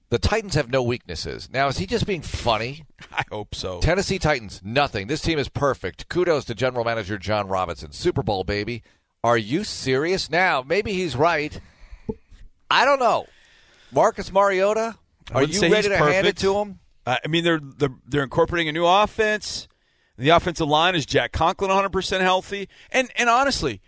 [0.08, 1.48] the Titans have no weaknesses.
[1.52, 2.84] Now, is he just being funny?
[3.12, 3.78] I hope so.
[3.78, 5.06] Tennessee Titans, nothing.
[5.06, 6.08] This team is perfect.
[6.08, 7.92] Kudos to General Manager John Robinson.
[7.92, 8.82] Super Bowl, baby.
[9.22, 10.30] Are you serious?
[10.30, 11.58] Now, maybe he's right.
[12.70, 13.26] I don't know.
[13.92, 14.96] Marcus Mariota,
[15.32, 16.14] Are you ready to perfect.
[16.14, 16.78] hand it to him?
[17.04, 19.66] Uh, I mean, they're, they're they're incorporating a new offense.
[20.16, 23.80] The offensive line is Jack Conklin 100 percent healthy, and and honestly,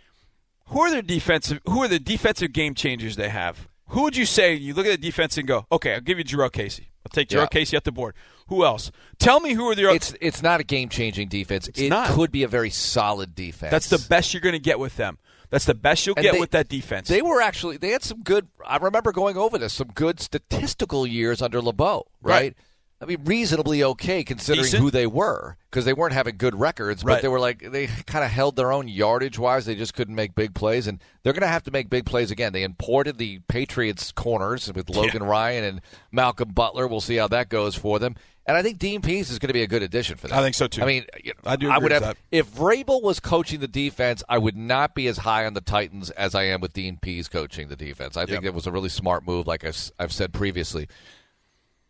[0.67, 3.69] who are the defensive who are the defensive game changers they have?
[3.89, 6.25] Who would you say you look at the defense and go, okay, I'll give you
[6.25, 6.89] Jurrell Casey.
[7.05, 7.47] I'll take Jurrell yeah.
[7.49, 8.15] Casey at the board.
[8.49, 8.91] Who else?
[9.19, 9.91] Tell me who are the.
[9.91, 11.69] It's it's not a game changing defense.
[11.69, 12.09] It's it not.
[12.09, 13.71] could be a very solid defense.
[13.71, 15.19] That's the best you're going to get with them.
[15.53, 17.09] That's the best you'll and get they, with that defense.
[17.09, 18.49] They were actually they had some good.
[18.67, 22.33] I remember going over this some good statistical years under LeBeau, right?
[22.33, 22.57] right.
[23.03, 24.81] I mean, reasonably okay considering Decent.
[24.81, 27.23] who they were because they weren't having good records, but right.
[27.23, 29.67] they were like they kind of held their own yardage wise.
[29.67, 32.31] They just couldn't make big plays, and they're going to have to make big plays
[32.31, 32.53] again.
[32.53, 35.29] They imported the Patriots corners with Logan yeah.
[35.29, 35.81] Ryan and
[36.13, 36.87] Malcolm Butler.
[36.87, 38.15] We'll see how that goes for them.
[38.47, 40.39] And I think Dean Pees is going to be a good addition for them.
[40.39, 40.83] I think so too.
[40.83, 41.71] I mean, you know, I do.
[41.71, 42.17] I would have that.
[42.31, 46.11] if Vrabel was coaching the defense, I would not be as high on the Titans
[46.11, 48.17] as I am with Dean Pees coaching the defense.
[48.17, 48.51] I think yep.
[48.51, 50.89] it was a really smart move, like I've said previously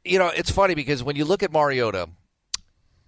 [0.04, 2.08] you know, it's funny because when you look at Mariota,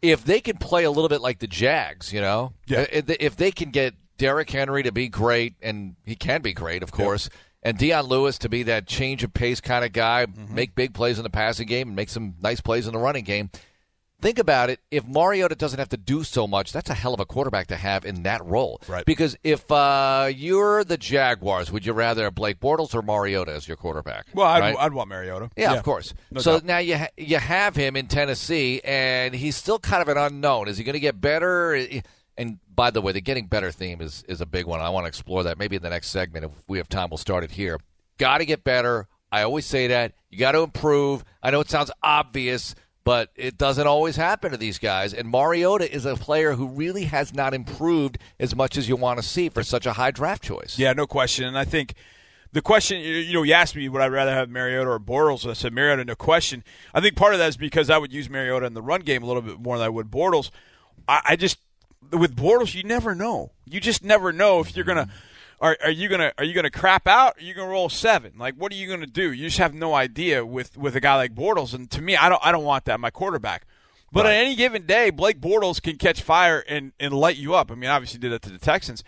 [0.02, 2.86] if they can play a little bit like the Jags, you know, yeah.
[2.90, 6.92] if they can get Derrick Henry to be great, and he can be great, of
[6.92, 7.28] course,
[7.62, 10.54] and Dion Lewis to be that change of pace kind of guy, mm-hmm.
[10.54, 13.24] make big plays in the passing game and make some nice plays in the running
[13.24, 13.50] game–
[14.24, 14.80] think about it.
[14.90, 17.76] If Mariota doesn't have to do so much, that's a hell of a quarterback to
[17.76, 18.80] have in that role.
[18.88, 19.04] Right.
[19.04, 23.76] Because if uh, you're the Jaguars, would you rather Blake Bortles or Mariota as your
[23.76, 24.26] quarterback?
[24.32, 24.76] Well, I'd, right?
[24.78, 25.50] I'd want Mariota.
[25.56, 25.78] Yeah, yeah.
[25.78, 26.14] of course.
[26.30, 26.64] No so doubt.
[26.64, 30.68] now you ha- you have him in Tennessee, and he's still kind of an unknown.
[30.68, 31.78] Is he going to get better?
[32.38, 34.80] And by the way, the getting better theme is is a big one.
[34.80, 35.58] I want to explore that.
[35.58, 37.78] Maybe in the next segment, if we have time, we'll start it here.
[38.16, 39.06] Got to get better.
[39.30, 40.12] I always say that.
[40.30, 41.24] You got to improve.
[41.42, 45.12] I know it sounds obvious but it doesn't always happen to these guys.
[45.12, 49.20] And Mariota is a player who really has not improved as much as you want
[49.20, 50.78] to see for such a high draft choice.
[50.78, 51.44] Yeah, no question.
[51.44, 51.94] And I think
[52.52, 55.48] the question, you know, you asked me would I rather have Mariota or Bortles.
[55.48, 56.64] I said Mariota, no question.
[56.94, 59.22] I think part of that is because I would use Mariota in the run game
[59.22, 60.50] a little bit more than I would Bortles.
[61.06, 61.58] I, I just
[62.10, 63.50] with Bortles, you never know.
[63.68, 65.06] You just never know if you're gonna.
[65.06, 65.18] Mm-hmm.
[65.64, 67.38] Are, are you gonna are you gonna crap out?
[67.38, 68.32] Or are you gonna roll seven?
[68.36, 69.32] Like, what are you gonna do?
[69.32, 71.72] You just have no idea with with a guy like Bortles.
[71.72, 73.66] And to me, I don't I don't want that my quarterback.
[74.12, 74.32] But right.
[74.32, 77.72] on any given day, Blake Bortles can catch fire and and light you up.
[77.72, 79.02] I mean, obviously did that to the Texans.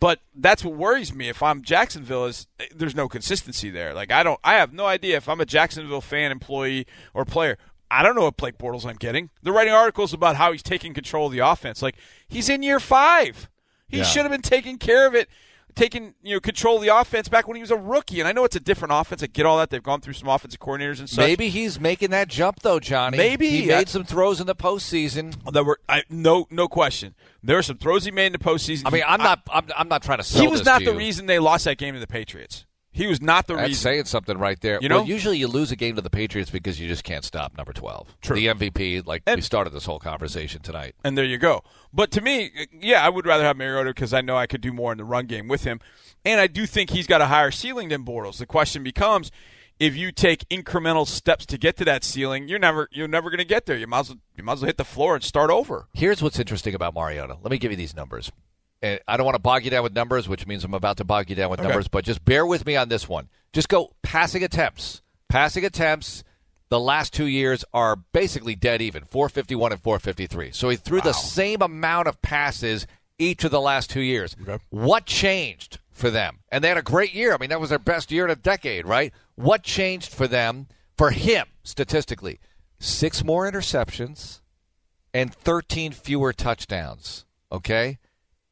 [0.00, 1.28] But that's what worries me.
[1.28, 3.92] If I'm Jacksonville, is there's no consistency there.
[3.92, 7.58] Like I don't, I have no idea if I'm a Jacksonville fan, employee, or player.
[7.90, 9.28] I don't know what Blake Bortles I'm getting.
[9.42, 11.82] They're writing articles about how he's taking control of the offense.
[11.82, 13.50] Like he's in year five.
[13.86, 14.04] He yeah.
[14.04, 15.28] should have been taking care of it
[15.74, 18.20] taking you know control of the offense back when he was a rookie.
[18.20, 19.22] And I know it's a different offense.
[19.22, 19.70] I get all that.
[19.70, 21.18] They've gone through some offensive coordinators and such.
[21.18, 23.16] Maybe he's making that jump though, Johnny.
[23.16, 25.34] Maybe he made some throws in the postseason.
[25.52, 27.14] There were I, no no question.
[27.42, 28.82] There are some throws he made in the postseason.
[28.86, 30.42] I mean, I'm not I'm, I'm not trying to sell.
[30.42, 32.66] He was not the reason they lost that game to the Patriots.
[32.92, 33.82] He was not the That's reason.
[33.82, 34.78] saying something right there.
[34.82, 37.24] You know, well, usually you lose a game to the Patriots because you just can't
[37.24, 38.16] stop number twelve.
[38.20, 38.34] True.
[38.34, 40.96] The MVP, like and, we started this whole conversation tonight.
[41.04, 41.62] And there you go.
[41.92, 44.72] But to me, yeah, I would rather have Mariota because I know I could do
[44.72, 45.78] more in the run game with him,
[46.24, 48.38] and I do think he's got a higher ceiling than Bortles.
[48.38, 49.30] The question becomes.
[49.78, 53.38] If you take incremental steps to get to that ceiling, you're never you're never going
[53.38, 53.78] to get there.
[53.78, 55.86] You might as well, you might as well hit the floor and start over.
[55.94, 57.38] Here's what's interesting about Mariota.
[57.40, 58.30] Let me give you these numbers.
[58.82, 61.28] I don't want to bog you down with numbers, which means I'm about to bog
[61.28, 61.68] you down with okay.
[61.68, 63.28] numbers, but just bear with me on this one.
[63.52, 65.02] Just go passing attempts.
[65.28, 66.24] Passing attempts,
[66.70, 70.52] the last two years are basically dead even 451 and 453.
[70.52, 71.04] So he threw wow.
[71.04, 72.86] the same amount of passes
[73.18, 74.34] each of the last two years.
[74.40, 74.58] Okay.
[74.70, 76.38] What changed for them?
[76.50, 77.34] And they had a great year.
[77.34, 79.12] I mean, that was their best year in a decade, right?
[79.34, 82.40] What changed for them, for him, statistically?
[82.78, 84.40] Six more interceptions
[85.12, 87.26] and 13 fewer touchdowns.
[87.52, 87.98] Okay?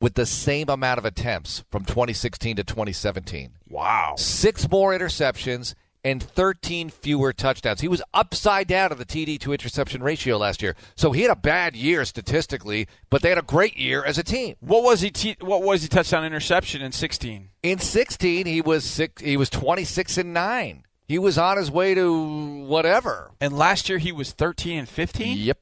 [0.00, 3.52] With the same amount of attempts from 2016 to 2017.
[3.68, 4.14] Wow.
[4.16, 7.80] Six more interceptions and 13 fewer touchdowns.
[7.80, 10.76] He was upside down in the TD to interception ratio last year.
[10.94, 14.22] So he had a bad year statistically, but they had a great year as a
[14.22, 14.54] team.
[14.60, 17.50] What was he t- what was he touchdown interception in 16?
[17.62, 20.84] In 16 he was six, he was 26 and 9.
[21.08, 23.32] He was on his way to whatever.
[23.40, 25.38] And last year he was 13 and 15?
[25.38, 25.58] Yep.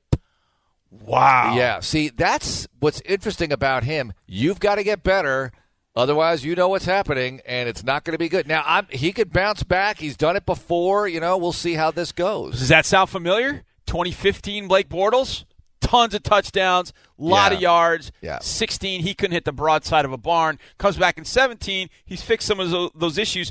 [1.05, 1.55] Wow.
[1.57, 1.81] Yeah.
[1.81, 4.13] See, that's what's interesting about him.
[4.27, 5.53] You've got to get better.
[5.95, 8.47] Otherwise, you know what's happening, and it's not going to be good.
[8.47, 9.99] Now, I'm, he could bounce back.
[9.99, 11.09] He's done it before.
[11.09, 12.59] You know, we'll see how this goes.
[12.59, 13.65] Does that sound familiar?
[13.87, 15.45] 2015 Blake Bortles,
[15.81, 17.57] tons of touchdowns, lot yeah.
[17.57, 18.13] of yards.
[18.21, 18.41] Yeah.
[18.41, 20.59] 16, he couldn't hit the broadside of a barn.
[20.79, 23.51] Comes back in 17, he's fixed some of those issues,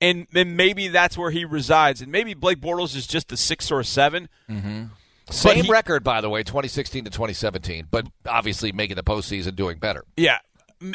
[0.00, 2.02] and then maybe that's where he resides.
[2.02, 4.84] And maybe Blake Bortles is just a six or a 7 mm-hmm.
[5.30, 9.78] Same he, record, by the way, 2016 to 2017, but obviously making the postseason, doing
[9.78, 10.04] better.
[10.16, 10.38] Yeah,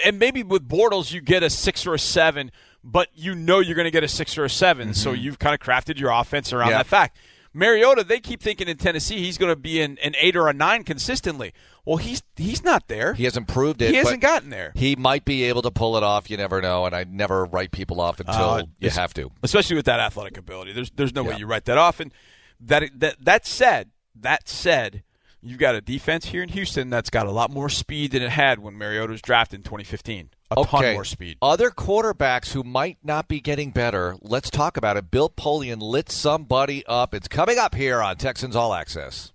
[0.06, 2.52] and maybe with Bortles you get a six or a seven,
[2.84, 4.94] but you know you're going to get a six or a 7 mm-hmm.
[4.94, 6.78] so you've kind of crafted your offense around yeah.
[6.78, 7.18] that fact.
[7.54, 10.54] Mariota, they keep thinking in Tennessee he's going to be an, an eight or a
[10.54, 11.54] nine consistently.
[11.84, 13.14] Well, he's he's not there.
[13.14, 13.90] He hasn't proved it.
[13.90, 14.72] He hasn't gotten there.
[14.76, 16.30] He might be able to pull it off.
[16.30, 19.32] You never know, and I never write people off until Uh, you have to.
[19.44, 20.72] especially with that athletic ability.
[20.72, 21.32] There's there's no Yeah.
[21.32, 22.00] way you write that off.
[22.00, 22.14] And
[22.62, 25.04] that that that said, that said,
[25.42, 28.30] you've got a defense here in Houston that's got a lot more speed than it
[28.30, 30.30] had when Mariota was drafted in 2015.
[30.52, 31.38] A ton more speed.
[31.42, 34.18] Other quarterbacks who might not be getting better.
[34.22, 35.10] Let's talk about it.
[35.10, 37.14] Bill Polian lit somebody up.
[37.14, 39.32] It's coming up here on Texans All Access.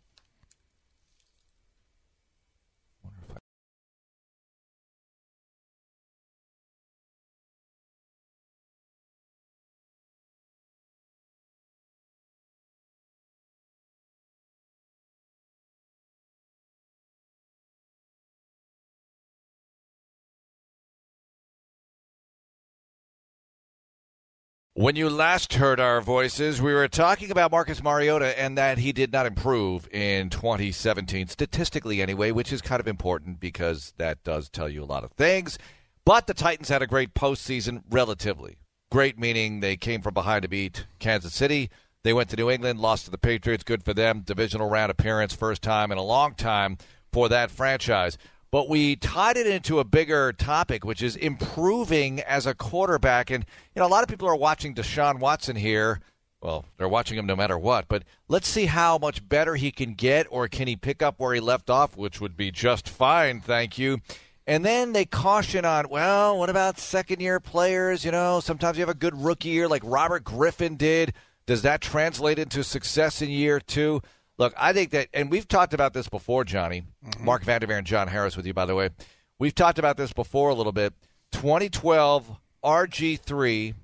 [24.78, 28.92] When you last heard our voices, we were talking about Marcus Mariota and that he
[28.92, 34.50] did not improve in 2017, statistically anyway, which is kind of important because that does
[34.50, 35.58] tell you a lot of things.
[36.04, 38.58] But the Titans had a great postseason, relatively.
[38.92, 41.70] Great meaning they came from behind to beat Kansas City.
[42.04, 43.64] They went to New England, lost to the Patriots.
[43.64, 44.20] Good for them.
[44.26, 46.76] Divisional round appearance, first time in a long time
[47.14, 48.18] for that franchise.
[48.50, 53.30] But we tied it into a bigger topic, which is improving as a quarterback.
[53.30, 56.00] And, you know, a lot of people are watching Deshaun Watson here.
[56.40, 57.88] Well, they're watching him no matter what.
[57.88, 61.34] But let's see how much better he can get, or can he pick up where
[61.34, 63.98] he left off, which would be just fine, thank you.
[64.46, 68.04] And then they caution on, well, what about second year players?
[68.04, 71.14] You know, sometimes you have a good rookie year like Robert Griffin did.
[71.46, 74.02] Does that translate into success in year two?
[74.38, 76.82] Look, I think that, and we've talked about this before, Johnny.
[77.04, 77.24] Mm-hmm.
[77.24, 78.90] Mark Vandermeer and John Harris with you, by the way.
[79.38, 80.94] We've talked about this before a little bit.
[81.32, 83.74] 2012 RG3,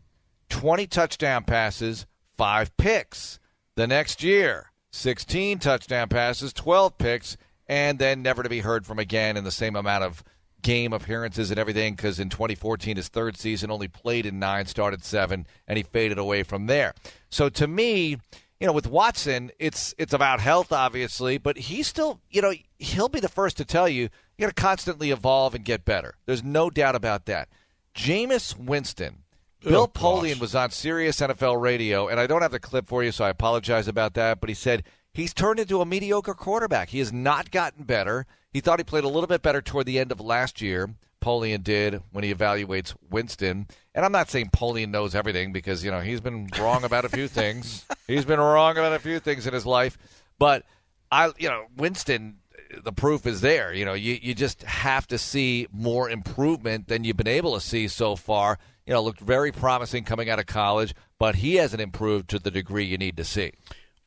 [0.48, 3.38] 20 touchdown passes, five picks.
[3.76, 7.36] The next year, 16 touchdown passes, 12 picks,
[7.66, 10.22] and then never to be heard from again in the same amount of
[10.62, 15.04] game appearances and everything because in 2014 his third season only played in nine started
[15.04, 16.94] seven and he faded away from there
[17.30, 18.16] so to me
[18.62, 23.08] you know with watson it's it's about health obviously but he's still you know he'll
[23.08, 26.44] be the first to tell you you got to constantly evolve and get better there's
[26.44, 27.48] no doubt about that
[27.92, 29.24] Jameis winston
[29.64, 30.02] oh, Bill Oh, gosh.
[30.02, 33.24] Polian was on Sirius NFL Radio, and I don't have the clip for you, so
[33.24, 34.40] I apologize about that.
[34.40, 36.90] But he said he's turned into a mediocre quarterback.
[36.90, 38.26] He has not gotten better.
[38.52, 40.94] He thought he played a little bit better toward the end of last year.
[41.22, 43.66] Polian did when he evaluates Winston.
[43.94, 47.08] And I'm not saying Polian knows everything because, you know, he's been wrong about a
[47.08, 47.86] few things.
[48.06, 49.96] He's been wrong about a few things in his life.
[50.38, 50.64] But
[51.10, 52.38] I you know, Winston
[52.82, 53.72] the proof is there.
[53.72, 57.60] You know, you, you just have to see more improvement than you've been able to
[57.60, 58.58] see so far.
[58.86, 62.50] You know, looked very promising coming out of college, but he hasn't improved to the
[62.50, 63.52] degree you need to see.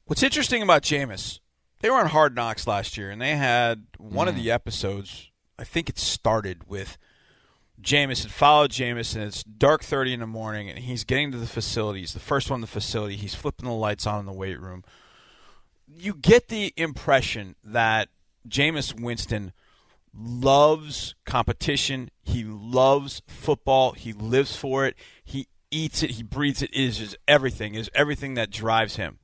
[0.06, 1.40] What's interesting about Jameis,
[1.80, 4.40] they were on Hard Knocks last year, and they had one of mm.
[4.40, 5.32] the episodes.
[5.58, 6.98] I think it started with
[7.82, 11.38] Jameis had followed Jameis, and it's dark thirty in the morning, and he's getting to
[11.38, 12.00] the facility.
[12.00, 13.16] He's the first one in the facility.
[13.16, 14.84] He's flipping the lights on in the weight room.
[15.88, 18.10] You get the impression that
[18.48, 19.52] Jameis Winston
[20.14, 22.10] loves competition.
[22.22, 23.92] He loves football.
[23.92, 24.96] He lives for it.
[25.24, 26.12] He eats it.
[26.12, 26.72] He breathes it.
[26.72, 27.76] It is everything.
[27.76, 29.20] It is everything that drives him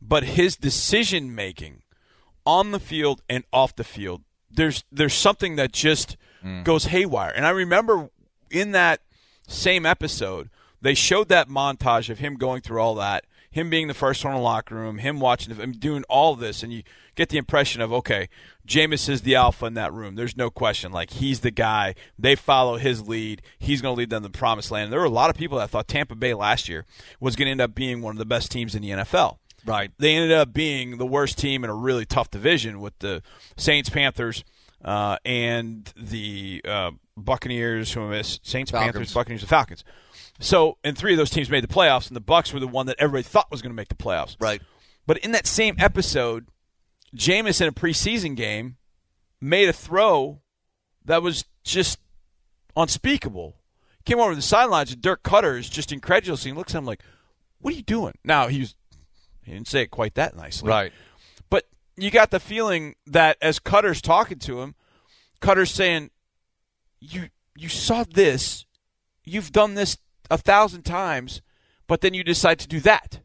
[0.00, 1.82] but his decision making
[2.44, 6.64] on the field and off the field there's there's something that just mm.
[6.64, 7.32] goes haywire.
[7.34, 8.10] And i remember
[8.50, 9.00] in that
[9.46, 13.94] same episode they showed that montage of him going through all that him being the
[13.94, 16.82] first one in the locker room him watching him doing all this and you
[17.14, 18.28] get the impression of okay
[18.66, 20.16] Jameis is the alpha in that room.
[20.16, 20.90] There's no question.
[20.90, 21.94] Like he's the guy.
[22.18, 23.42] They follow his lead.
[23.58, 24.92] He's going to lead them to the promised land.
[24.92, 26.84] There were a lot of people that thought tampa bay last year
[27.20, 29.90] was going to end up being one of the best teams in the nfl Right.
[29.98, 33.22] they ended up being the worst team in a really tough division with the
[33.56, 34.44] Saints, Panthers,
[34.84, 37.92] uh, and the uh, Buccaneers.
[37.92, 38.40] Who I miss?
[38.42, 38.92] Saints, Falcons.
[38.92, 39.84] Panthers, Buccaneers, and Falcons.
[40.38, 42.86] So, and three of those teams made the playoffs, and the Bucs were the one
[42.86, 44.36] that everybody thought was going to make the playoffs.
[44.38, 44.60] Right.
[45.06, 46.46] But in that same episode,
[47.14, 48.76] Jameis in a preseason game
[49.40, 50.40] made a throw
[51.04, 51.98] that was just
[52.76, 53.56] unspeakable.
[54.04, 56.84] Came over to the sidelines, and Dirk Koetter is just incredulously and looks at him
[56.84, 57.02] like,
[57.58, 58.74] "What are you doing?" Now he was
[59.46, 60.92] he didn't say it quite that nicely, Right.
[61.48, 61.64] But
[61.96, 64.74] you got the feeling that as Koetter's talking to him,
[65.40, 66.10] Koetter's saying,
[67.00, 68.66] "You you saw this,
[69.24, 69.98] you've done this
[70.30, 71.42] a thousand times,
[71.86, 73.20] but then you decide to do that.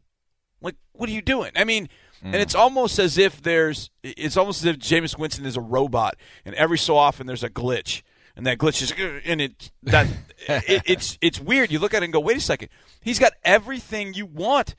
[0.60, 1.88] Like, what are you doing?" I mean.
[2.24, 2.40] And mm.
[2.40, 6.14] it's almost as if there's, it's almost as if Jameis Winston is a robot,
[6.44, 8.02] and every so often there's a glitch,
[8.36, 8.92] and that glitch is,
[9.24, 10.06] and it that
[10.46, 11.72] it, it's it's weird.
[11.72, 12.68] You look at it and go, wait a second,
[13.00, 14.76] he's got everything you want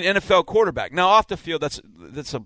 [0.00, 0.92] an NFL quarterback.
[0.92, 2.44] Now off the field, that's that's a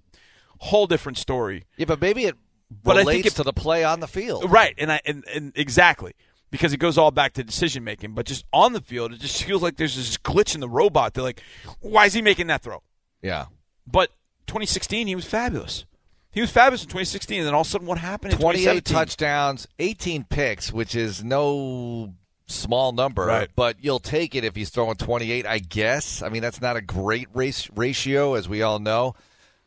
[0.58, 1.64] whole different story.
[1.76, 2.34] Yeah, but maybe it
[2.82, 4.50] But I relates think it- to the play on the field.
[4.50, 6.14] Right, and I and, and exactly
[6.50, 8.14] because it goes all back to decision making.
[8.14, 11.14] But just on the field, it just feels like there's this glitch in the robot.
[11.14, 11.42] They're like,
[11.80, 12.82] why is he making that throw?
[13.20, 13.46] Yeah.
[13.86, 14.10] But
[14.46, 15.84] 2016, he was fabulous.
[16.30, 18.84] He was fabulous in 2016, and then all of a sudden, what happened in 28
[18.84, 18.94] 2017?
[18.94, 22.14] touchdowns, 18 picks, which is no
[22.46, 23.50] small number, Right.
[23.56, 26.22] but you'll take it if he's throwing 28, I guess.
[26.22, 29.14] I mean, that's not a great race ratio, as we all know.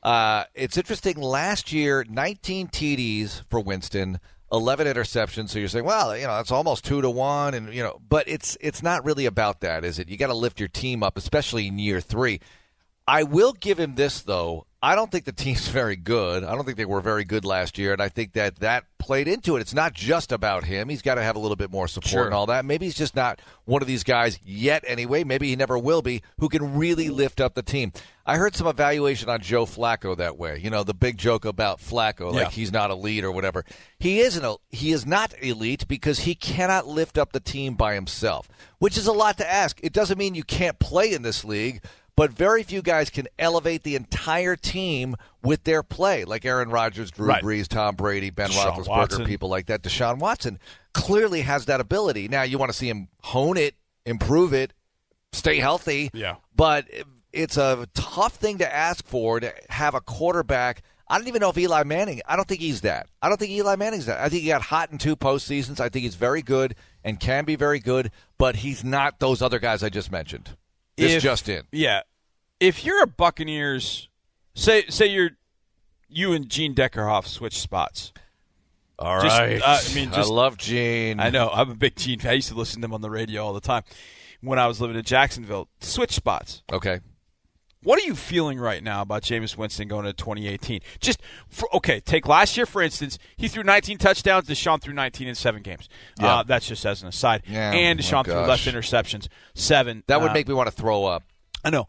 [0.01, 1.17] Uh, it's interesting.
[1.17, 4.19] Last year, 19 TDs for Winston,
[4.51, 5.49] 11 interceptions.
[5.49, 8.27] So you're saying, well, you know, that's almost two to one, and you know, but
[8.27, 10.07] it's it's not really about that, is it?
[10.09, 12.39] You got to lift your team up, especially in year three.
[13.07, 14.65] I will give him this though.
[14.81, 16.43] I don't think the team's very good.
[16.43, 19.27] I don't think they were very good last year, and I think that that played
[19.27, 19.61] into it.
[19.61, 20.87] It's not just about him.
[20.87, 22.25] He's got to have a little bit more support Sure.
[22.25, 22.63] and all that.
[22.63, 24.83] Maybe he's just not one of these guys yet.
[24.87, 26.21] Anyway, maybe he never will be.
[26.39, 27.91] Who can really lift up the team?
[28.25, 30.59] I heard some evaluation on Joe Flacco that way.
[30.63, 32.49] You know, the big joke about Flacco, like Yeah.
[32.51, 33.65] he's not elite or whatever.
[33.99, 34.45] He isn't.
[34.45, 38.97] a- He is not elite because he cannot lift up the team by himself, which
[38.97, 39.79] is a lot to ask.
[39.83, 41.81] It doesn't mean you can't play in this league
[42.19, 47.11] but very few guys can elevate the entire team with their play, like Aaron Rodgers,
[47.11, 47.41] Drew Right.
[47.41, 49.25] Brees, Tom Brady, Ben Deshaun Roethlisberger, Watson.
[49.25, 49.83] people like that.
[49.83, 50.59] Deshaun Watson
[50.93, 52.27] clearly has that ability.
[52.27, 54.73] Now you want to see him hone it, improve it,
[55.31, 56.09] stay healthy.
[56.13, 56.35] Yeah.
[56.53, 56.87] But
[57.31, 60.81] it's a tough thing to ask for to have a quarterback.
[61.07, 62.19] I don't even know if Eli Manning.
[62.25, 63.07] I don't think he's that.
[63.21, 64.19] I don't think Eli Manning's that.
[64.19, 65.79] I think he got hot in two postseasons.
[65.79, 69.59] I think he's very good and can be very good, but he's not those other
[69.59, 70.57] guys I just mentioned.
[70.99, 71.63] This If- just in.
[71.71, 72.01] Yeah,
[72.59, 74.09] if you're a Buccaneers,
[74.55, 75.31] say say you're
[76.07, 78.11] you and Gene Deckerhoff switch spots.
[78.97, 79.61] All Just, right.
[79.61, 81.19] uh, I mean, just- I love Gene.
[81.21, 82.19] I know I'm a big Gene.
[82.19, 82.31] fan.
[82.31, 83.83] I used to listen to them on the radio all the time
[84.41, 85.69] when I was living in Jacksonville.
[85.79, 86.63] Switch spots.
[86.71, 86.99] Okay.
[87.81, 90.81] What are you feeling right now about Jameis Winston going to 2018?
[90.99, 93.17] Just for, okay, take last year for instance.
[93.37, 94.47] He threw 19 touchdowns.
[94.49, 95.87] Deshaun threw 19 in seven games.
[96.19, 96.39] Yeah.
[96.39, 97.43] Uh, that's just as an aside.
[97.47, 100.03] Yeah, and oh Deshaun threw less interceptions, seven.
[100.07, 101.23] That would Uh, make me want to throw up.
[101.63, 101.87] I know.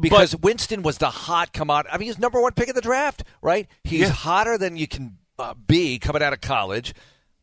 [0.00, 1.86] Because Winston was the hot come out.
[1.92, 3.68] I mean, he's number one pick of the draft, right?
[3.84, 4.08] He's Yeah.
[4.08, 6.94] hotter than you can uh, be coming out of college.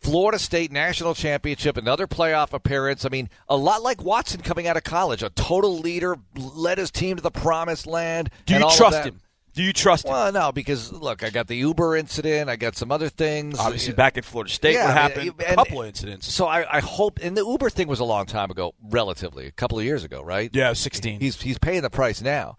[0.02, 3.06] Florida State national championship, another playoff appearance.
[3.06, 6.90] I mean, a lot like Watson coming out of college, a total leader, led his
[6.92, 8.30] team to the promised land.
[8.46, 9.22] Do you trust him?
[9.54, 10.12] Do you trust him?
[10.12, 12.50] Well, no, because look, I got the Uber incident.
[12.50, 13.60] I got some other things.
[13.60, 15.34] Obviously, back at Florida State, Yeah, what happened?
[15.46, 16.34] and- a couple of incidents.
[16.34, 19.52] So I, I hope, and the Uber thing was a long time ago, relatively, a
[19.52, 20.50] couple of years ago, right?
[20.54, 21.20] Yeah, 16.
[21.20, 22.58] He's he's paying the price now.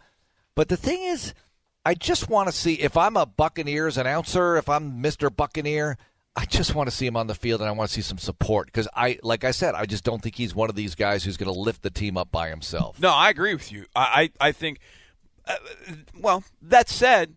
[0.55, 1.33] But the thing is,
[1.85, 5.97] I just want to see if I'm a Buccaneers announcer, if I'm Mister Buccaneer,
[6.35, 8.17] I just want to see him on the field and I want to see some
[8.19, 11.25] support because I, like I said, I just don't think he's one of these guys
[11.25, 12.99] who's going to lift the team up by himself.
[12.99, 13.85] No, I agree with you.
[13.95, 14.79] I, I, I think.
[15.47, 15.57] Uh,
[16.19, 17.37] well, that said,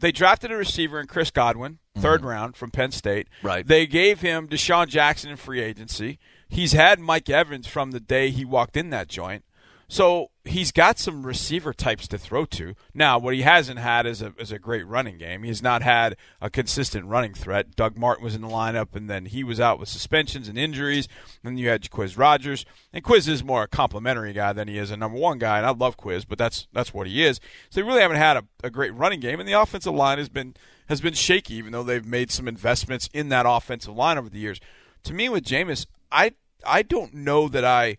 [0.00, 3.28] they drafted a receiver in Chris Godwin, 3rd round from Penn State.
[3.42, 3.66] Right.
[3.66, 6.18] They gave him DeSean Jackson in free agency.
[6.48, 9.44] He's had Mike Evans from the day he walked in that joint.
[9.92, 12.74] So he's got some receiver types to throw to.
[12.94, 15.42] Now, what he hasn't had is a is a great running game.
[15.42, 17.76] He's not had a consistent running threat.
[17.76, 21.08] Doug Martin was in the lineup, and then he was out with suspensions and injuries.
[21.42, 24.90] Then you had Quiz Rodgers, and Quiz is more a complimentary guy than he is
[24.90, 25.58] a number one guy.
[25.58, 27.38] And I love Quiz, but that's that's what he is.
[27.68, 30.30] So they really haven't had a, a great running game, and the offensive line has
[30.30, 30.54] been
[30.88, 34.38] has been shaky, even though they've made some investments in that offensive line over the
[34.38, 34.58] years.
[35.02, 36.32] To me, with Jameis, I
[36.66, 37.98] I don't know that I.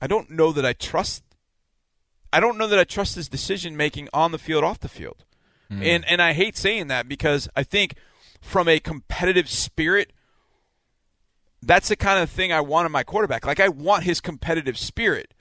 [0.00, 1.22] I don't know that I trust.
[2.32, 5.24] I don't know that I trust his decision making on the field, off the field,
[5.68, 5.82] hmm.
[5.82, 7.94] and and I hate saying that because I think
[8.40, 10.12] from a competitive spirit,
[11.62, 13.46] that's the kind of thing I want in my quarterback.
[13.46, 15.34] Like I want his competitive spirit,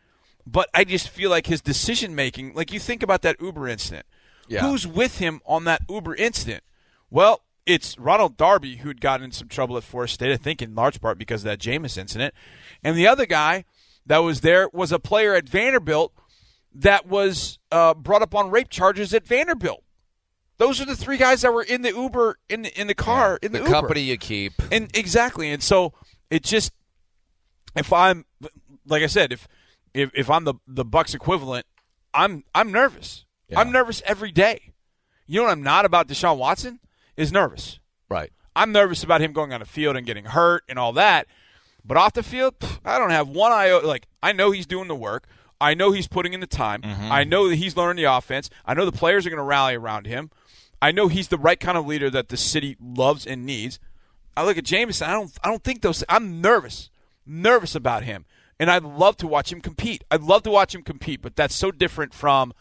[0.45, 2.53] but I just feel like his decision making.
[2.53, 4.05] Like you think about that Uber incident.
[4.47, 4.61] Yeah.
[4.61, 6.63] Who's with him on that Uber incident?
[7.09, 10.61] Well, it's Ronald Darby who had gotten in some trouble at Florida State, I think
[10.61, 12.33] in large part because of that Jameis incident.
[12.83, 13.65] And the other guy
[14.07, 16.13] that was there was a player at Vanderbilt
[16.73, 19.83] that was uh, brought up on rape charges at Vanderbilt.
[20.57, 23.37] Those are the three guys that were in the Uber in the in the car
[23.41, 23.73] in the, the Uber.
[23.73, 24.53] company you keep.
[24.71, 25.93] And exactly, and so
[26.29, 26.71] it just
[27.75, 28.25] if I'm
[28.87, 29.47] like I said, if
[29.93, 31.65] if if I'm the the Bucs equivalent,
[32.13, 33.25] I'm I'm nervous.
[33.49, 33.59] Yeah.
[33.59, 34.73] I'm nervous every day.
[35.27, 36.79] You know what I'm not about Deshaun Watson
[37.15, 37.79] is nervous.
[38.09, 38.31] Right.
[38.55, 41.27] I'm nervous about him going on the field and getting hurt and all that.
[41.87, 43.79] But off the field, pff, I don't have one eye.
[43.79, 45.27] Like I know he's doing the work.
[45.59, 46.81] I know he's putting in the time.
[46.81, 47.11] Mm-hmm.
[47.11, 48.49] I know that he's learning the offense.
[48.65, 50.29] I know the players are going to rally around him.
[50.81, 53.79] I know he's the right kind of leader that the city loves and needs.
[54.35, 55.09] I look at Jameson.
[55.09, 55.31] I don't.
[55.43, 56.03] I don't think those.
[56.09, 56.89] I'm nervous.
[57.25, 58.25] Nervous about him.
[58.59, 60.03] And I'd love to watch him compete.
[60.09, 62.53] I'd love to watch him compete, but that's so different from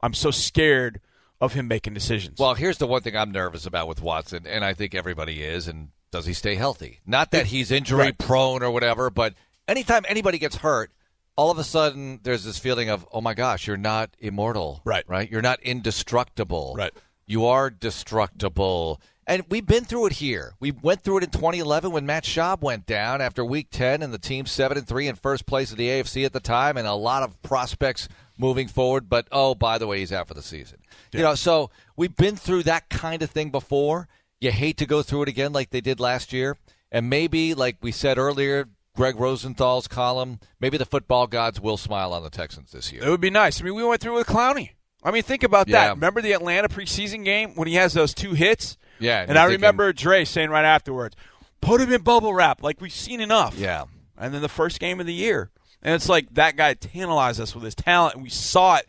[0.00, 1.00] I'm so scared
[1.40, 2.38] of him making decisions.
[2.38, 5.68] Well, here's the one thing I'm nervous about with Watson, and I think everybody is,
[5.68, 7.00] and does he stay healthy?
[7.06, 8.18] Not that he's injury Right.
[8.18, 9.34] prone or whatever, but
[9.68, 10.90] anytime anybody gets hurt,
[11.36, 14.80] all of a sudden there's this feeling of, oh my gosh, you're not immortal.
[14.84, 15.04] Right.
[15.06, 15.30] Right?
[15.30, 16.74] You're not indestructible.
[16.76, 16.92] Right.
[17.26, 19.00] You are destructible.
[19.26, 20.54] And we've been through it here.
[20.60, 24.14] We went through it in 2011 when Matt Schaub went down after Week 10, and
[24.14, 26.86] the team seven and three in first place of the AFC at the time, and
[26.86, 29.08] a lot of prospects moving forward.
[29.08, 30.78] But oh, by the way, he's out for the season.
[31.12, 34.06] You know, so we've been through that kind of thing before.
[34.40, 36.56] You hate to go through it again like they did last year,
[36.92, 42.12] and maybe, like we said earlier, Greg Rosenthal's column, maybe the football gods will smile
[42.12, 43.02] on the Texans this year.
[43.04, 43.60] It would be nice.
[43.60, 44.70] I mean, we went through with Clowney.
[45.02, 45.86] I mean, think about Yeah.
[45.88, 45.94] that.
[45.94, 48.76] Remember the Atlanta preseason game when he has those two hits?
[48.98, 51.14] Yeah, And you're I thinking- remember Dre saying right afterwards,
[51.60, 52.62] put him in bubble wrap.
[52.62, 53.56] Like, we've seen enough.
[53.58, 53.84] Yeah.
[54.16, 55.50] And then the first game of the year.
[55.82, 58.88] And it's like that guy tantalized us with his talent, and we saw it,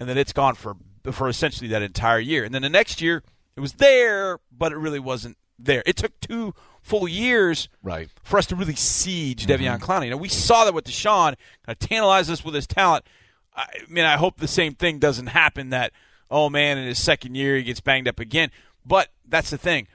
[0.00, 0.76] and then it's gone for,
[1.12, 2.44] for essentially that entire year.
[2.44, 3.22] And then the next year,
[3.56, 5.82] it was there, but it really wasn't there.
[5.86, 8.08] It took two full years Right.
[8.22, 9.62] for us to really siege mm-hmm.
[9.62, 10.10] Devion Clowney.
[10.10, 11.36] Now we saw that with Deshaun, kind
[11.68, 13.04] of tantalized us with his talent.
[13.54, 15.70] I mean, I hope the same thing doesn't happen.
[15.70, 15.92] That
[16.30, 18.50] oh man, in his second year he gets banged up again.
[18.84, 19.88] But that's the thing.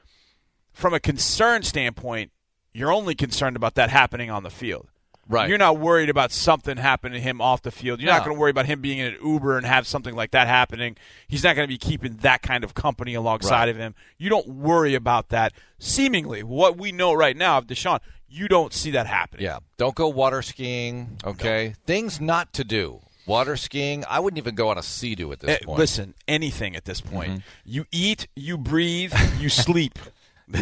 [0.74, 2.32] From a concern standpoint,
[2.74, 4.89] you're only concerned about that happening on the field.
[5.32, 5.48] Right.
[5.50, 8.02] You're not worried about something happening to him off the field.
[8.02, 10.32] You're not going to worry about him being in an Uber and have something like
[10.32, 10.98] that happening.
[11.28, 13.70] He's not going to be keeping that kind of company alongside Right.
[13.70, 13.96] of him.
[14.18, 15.54] You don't worry about that.
[15.80, 19.44] Seemingly, what we know right now of Deshaun, you don't see that happening.
[19.44, 19.60] Yeah.
[19.78, 21.18] Don't go water skiing.
[21.24, 21.76] Okay.
[21.86, 23.00] Things not to do.
[23.26, 24.04] Water skiing.
[24.10, 25.80] I wouldn't even go on a Sea-Doo at this Eh, point.
[25.80, 27.30] listen, anything at this point.
[27.32, 27.40] Mm-hmm.
[27.66, 29.98] You eat, you breathe, you sleep.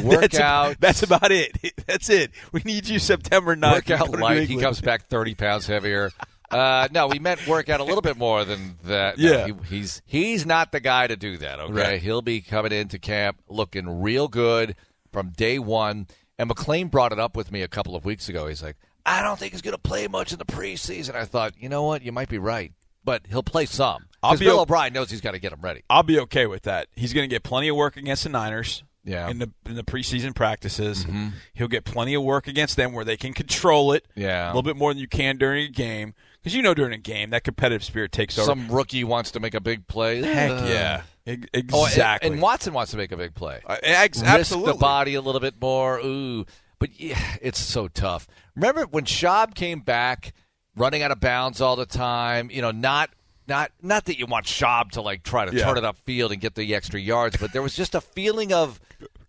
[0.03, 0.77] Work that's, out.
[0.79, 1.57] That's about it.
[1.87, 2.31] That's it.
[2.51, 3.73] We need you September 9th.
[3.73, 4.47] work out Go to New light.
[4.47, 6.11] He comes back thirty pounds heavier.
[6.51, 9.19] Uh, no, we meant work out a little bit more than that.
[9.19, 9.45] No, Yeah.
[9.45, 11.59] he, he's he's not the guy to do that.
[11.59, 12.01] Okay, Right.
[12.01, 14.75] he'll be coming into camp looking real good
[15.11, 16.07] from day one.
[16.39, 18.47] And McLean brought it up with me a couple of weeks ago.
[18.47, 21.13] He's like, I don't think he's going to play much in the preseason.
[21.13, 22.71] I thought, you know what, you might be right,
[23.03, 25.53] but he'll play some I'll because be Bill o- O'Brien knows he's got to get
[25.53, 25.83] him ready.
[25.87, 26.87] I'll be okay with that.
[26.95, 28.83] He's going to get plenty of work against the Niners.
[29.09, 29.23] Yeah.
[29.23, 29.31] Mm-hmm.
[29.31, 31.05] In the in the preseason practices,
[31.53, 34.05] he'll get plenty of work against them where they can control it.
[34.15, 34.47] Yeah.
[34.47, 36.97] a little bit more than you can during a game because you know during a
[36.97, 38.45] game that competitive spirit takes over.
[38.45, 40.21] Some rookie wants to make a big play.
[40.21, 42.29] Heck yeah, Oh, and- exactly.
[42.31, 43.59] and, Watson wants to make a big play.
[43.65, 44.73] Uh, ex- risk absolutely.
[44.73, 45.99] the body a little bit more.
[45.99, 46.45] Ooh,
[46.79, 48.27] but yeah, it's so tough.
[48.55, 50.33] Remember when Schaub came back,
[50.75, 52.49] running out of bounds all the time?
[52.51, 53.09] You know, not
[53.47, 55.63] not not that you want Schaub to like try to Yeah.
[55.65, 58.79] turn it upfield and get the extra yards, but there was just a feeling of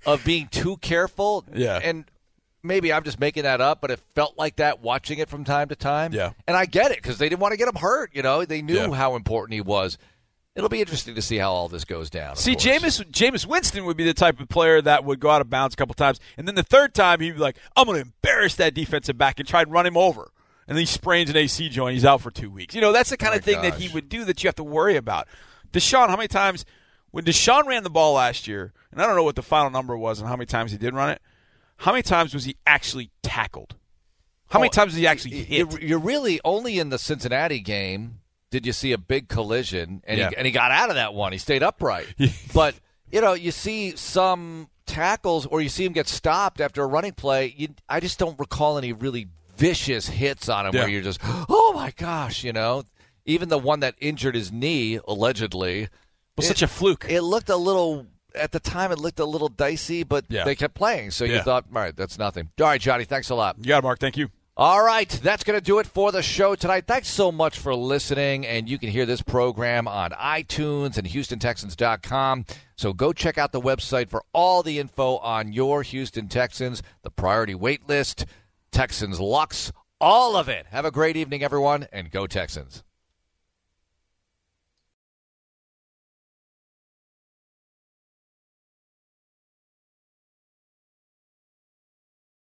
[0.07, 1.45] of being too careful.
[1.55, 1.79] Yeah.
[1.83, 2.05] and.
[2.63, 5.69] Maybe I'm just making that up, but it felt like that watching it from time
[5.71, 6.13] to time.
[6.13, 6.33] Yeah.
[6.47, 8.11] And I get it because they didn't want to get him hurt.
[8.13, 8.93] You know, they knew Yeah.
[8.93, 9.97] how important he was.
[10.55, 12.37] It'll be interesting to see how all this goes down.
[12.37, 12.67] See, course.
[12.67, 15.73] Jameis, Jameis Winston would be the type of player that would go out of bounds
[15.73, 18.57] a couple times, and then the third time he'd be like, "I'm going to embarrass
[18.57, 20.31] that defensive back and try and run him over,"
[20.69, 21.95] and then he sprains an AC joint.
[21.95, 22.75] He's out for two weeks.
[22.75, 24.49] You know, that's the kind oh My of thing that he would do that you
[24.49, 25.29] have to worry about.
[25.73, 26.67] Deshaun, how many times
[27.11, 29.97] when Deshaun ran the ball last year, and I don't know what the final number
[29.97, 31.21] was and how many times he did run it.
[31.79, 33.75] How many times was he actually tackled?
[34.51, 35.71] How many Oh, times was he actually hit?
[35.71, 38.19] You're, you're really only in the Cincinnati game
[38.51, 40.31] did you see a big collision, and Yeah.
[40.31, 41.31] he and he got out of that one.
[41.33, 42.07] He stayed upright,
[42.55, 42.75] but
[43.13, 47.13] you know you see some tackles or you see him get stopped after a running
[47.13, 47.55] play.
[47.57, 50.81] You, I just don't recall any really vicious hits on him Yeah.
[50.81, 52.83] where you're just oh my gosh, you know.
[53.25, 55.89] Even the one that injured his knee allegedly
[56.41, 57.07] was it- such a fluke.
[57.09, 58.93] It looked a little at the time.
[58.93, 60.45] It looked a little dicey, but Yeah.
[60.45, 62.51] they kept playing, so you thought, all right, that's nothing.
[62.61, 63.57] All right, Johnny, thanks a lot.
[63.61, 63.99] Yeah, Mark.
[63.99, 64.29] Thank you.
[64.57, 66.85] All right, that's going to do it for the show tonight.
[66.87, 72.45] Thanks so much for listening, and you can hear this program on iTunes and HoustonTexans.com.
[72.77, 77.11] So go check out the website for all the info on your Houston Texans, the
[77.11, 78.27] priority wait list,
[78.71, 80.67] Texans Lux, all of it.
[80.71, 82.83] Have a great evening, everyone, and go Texans.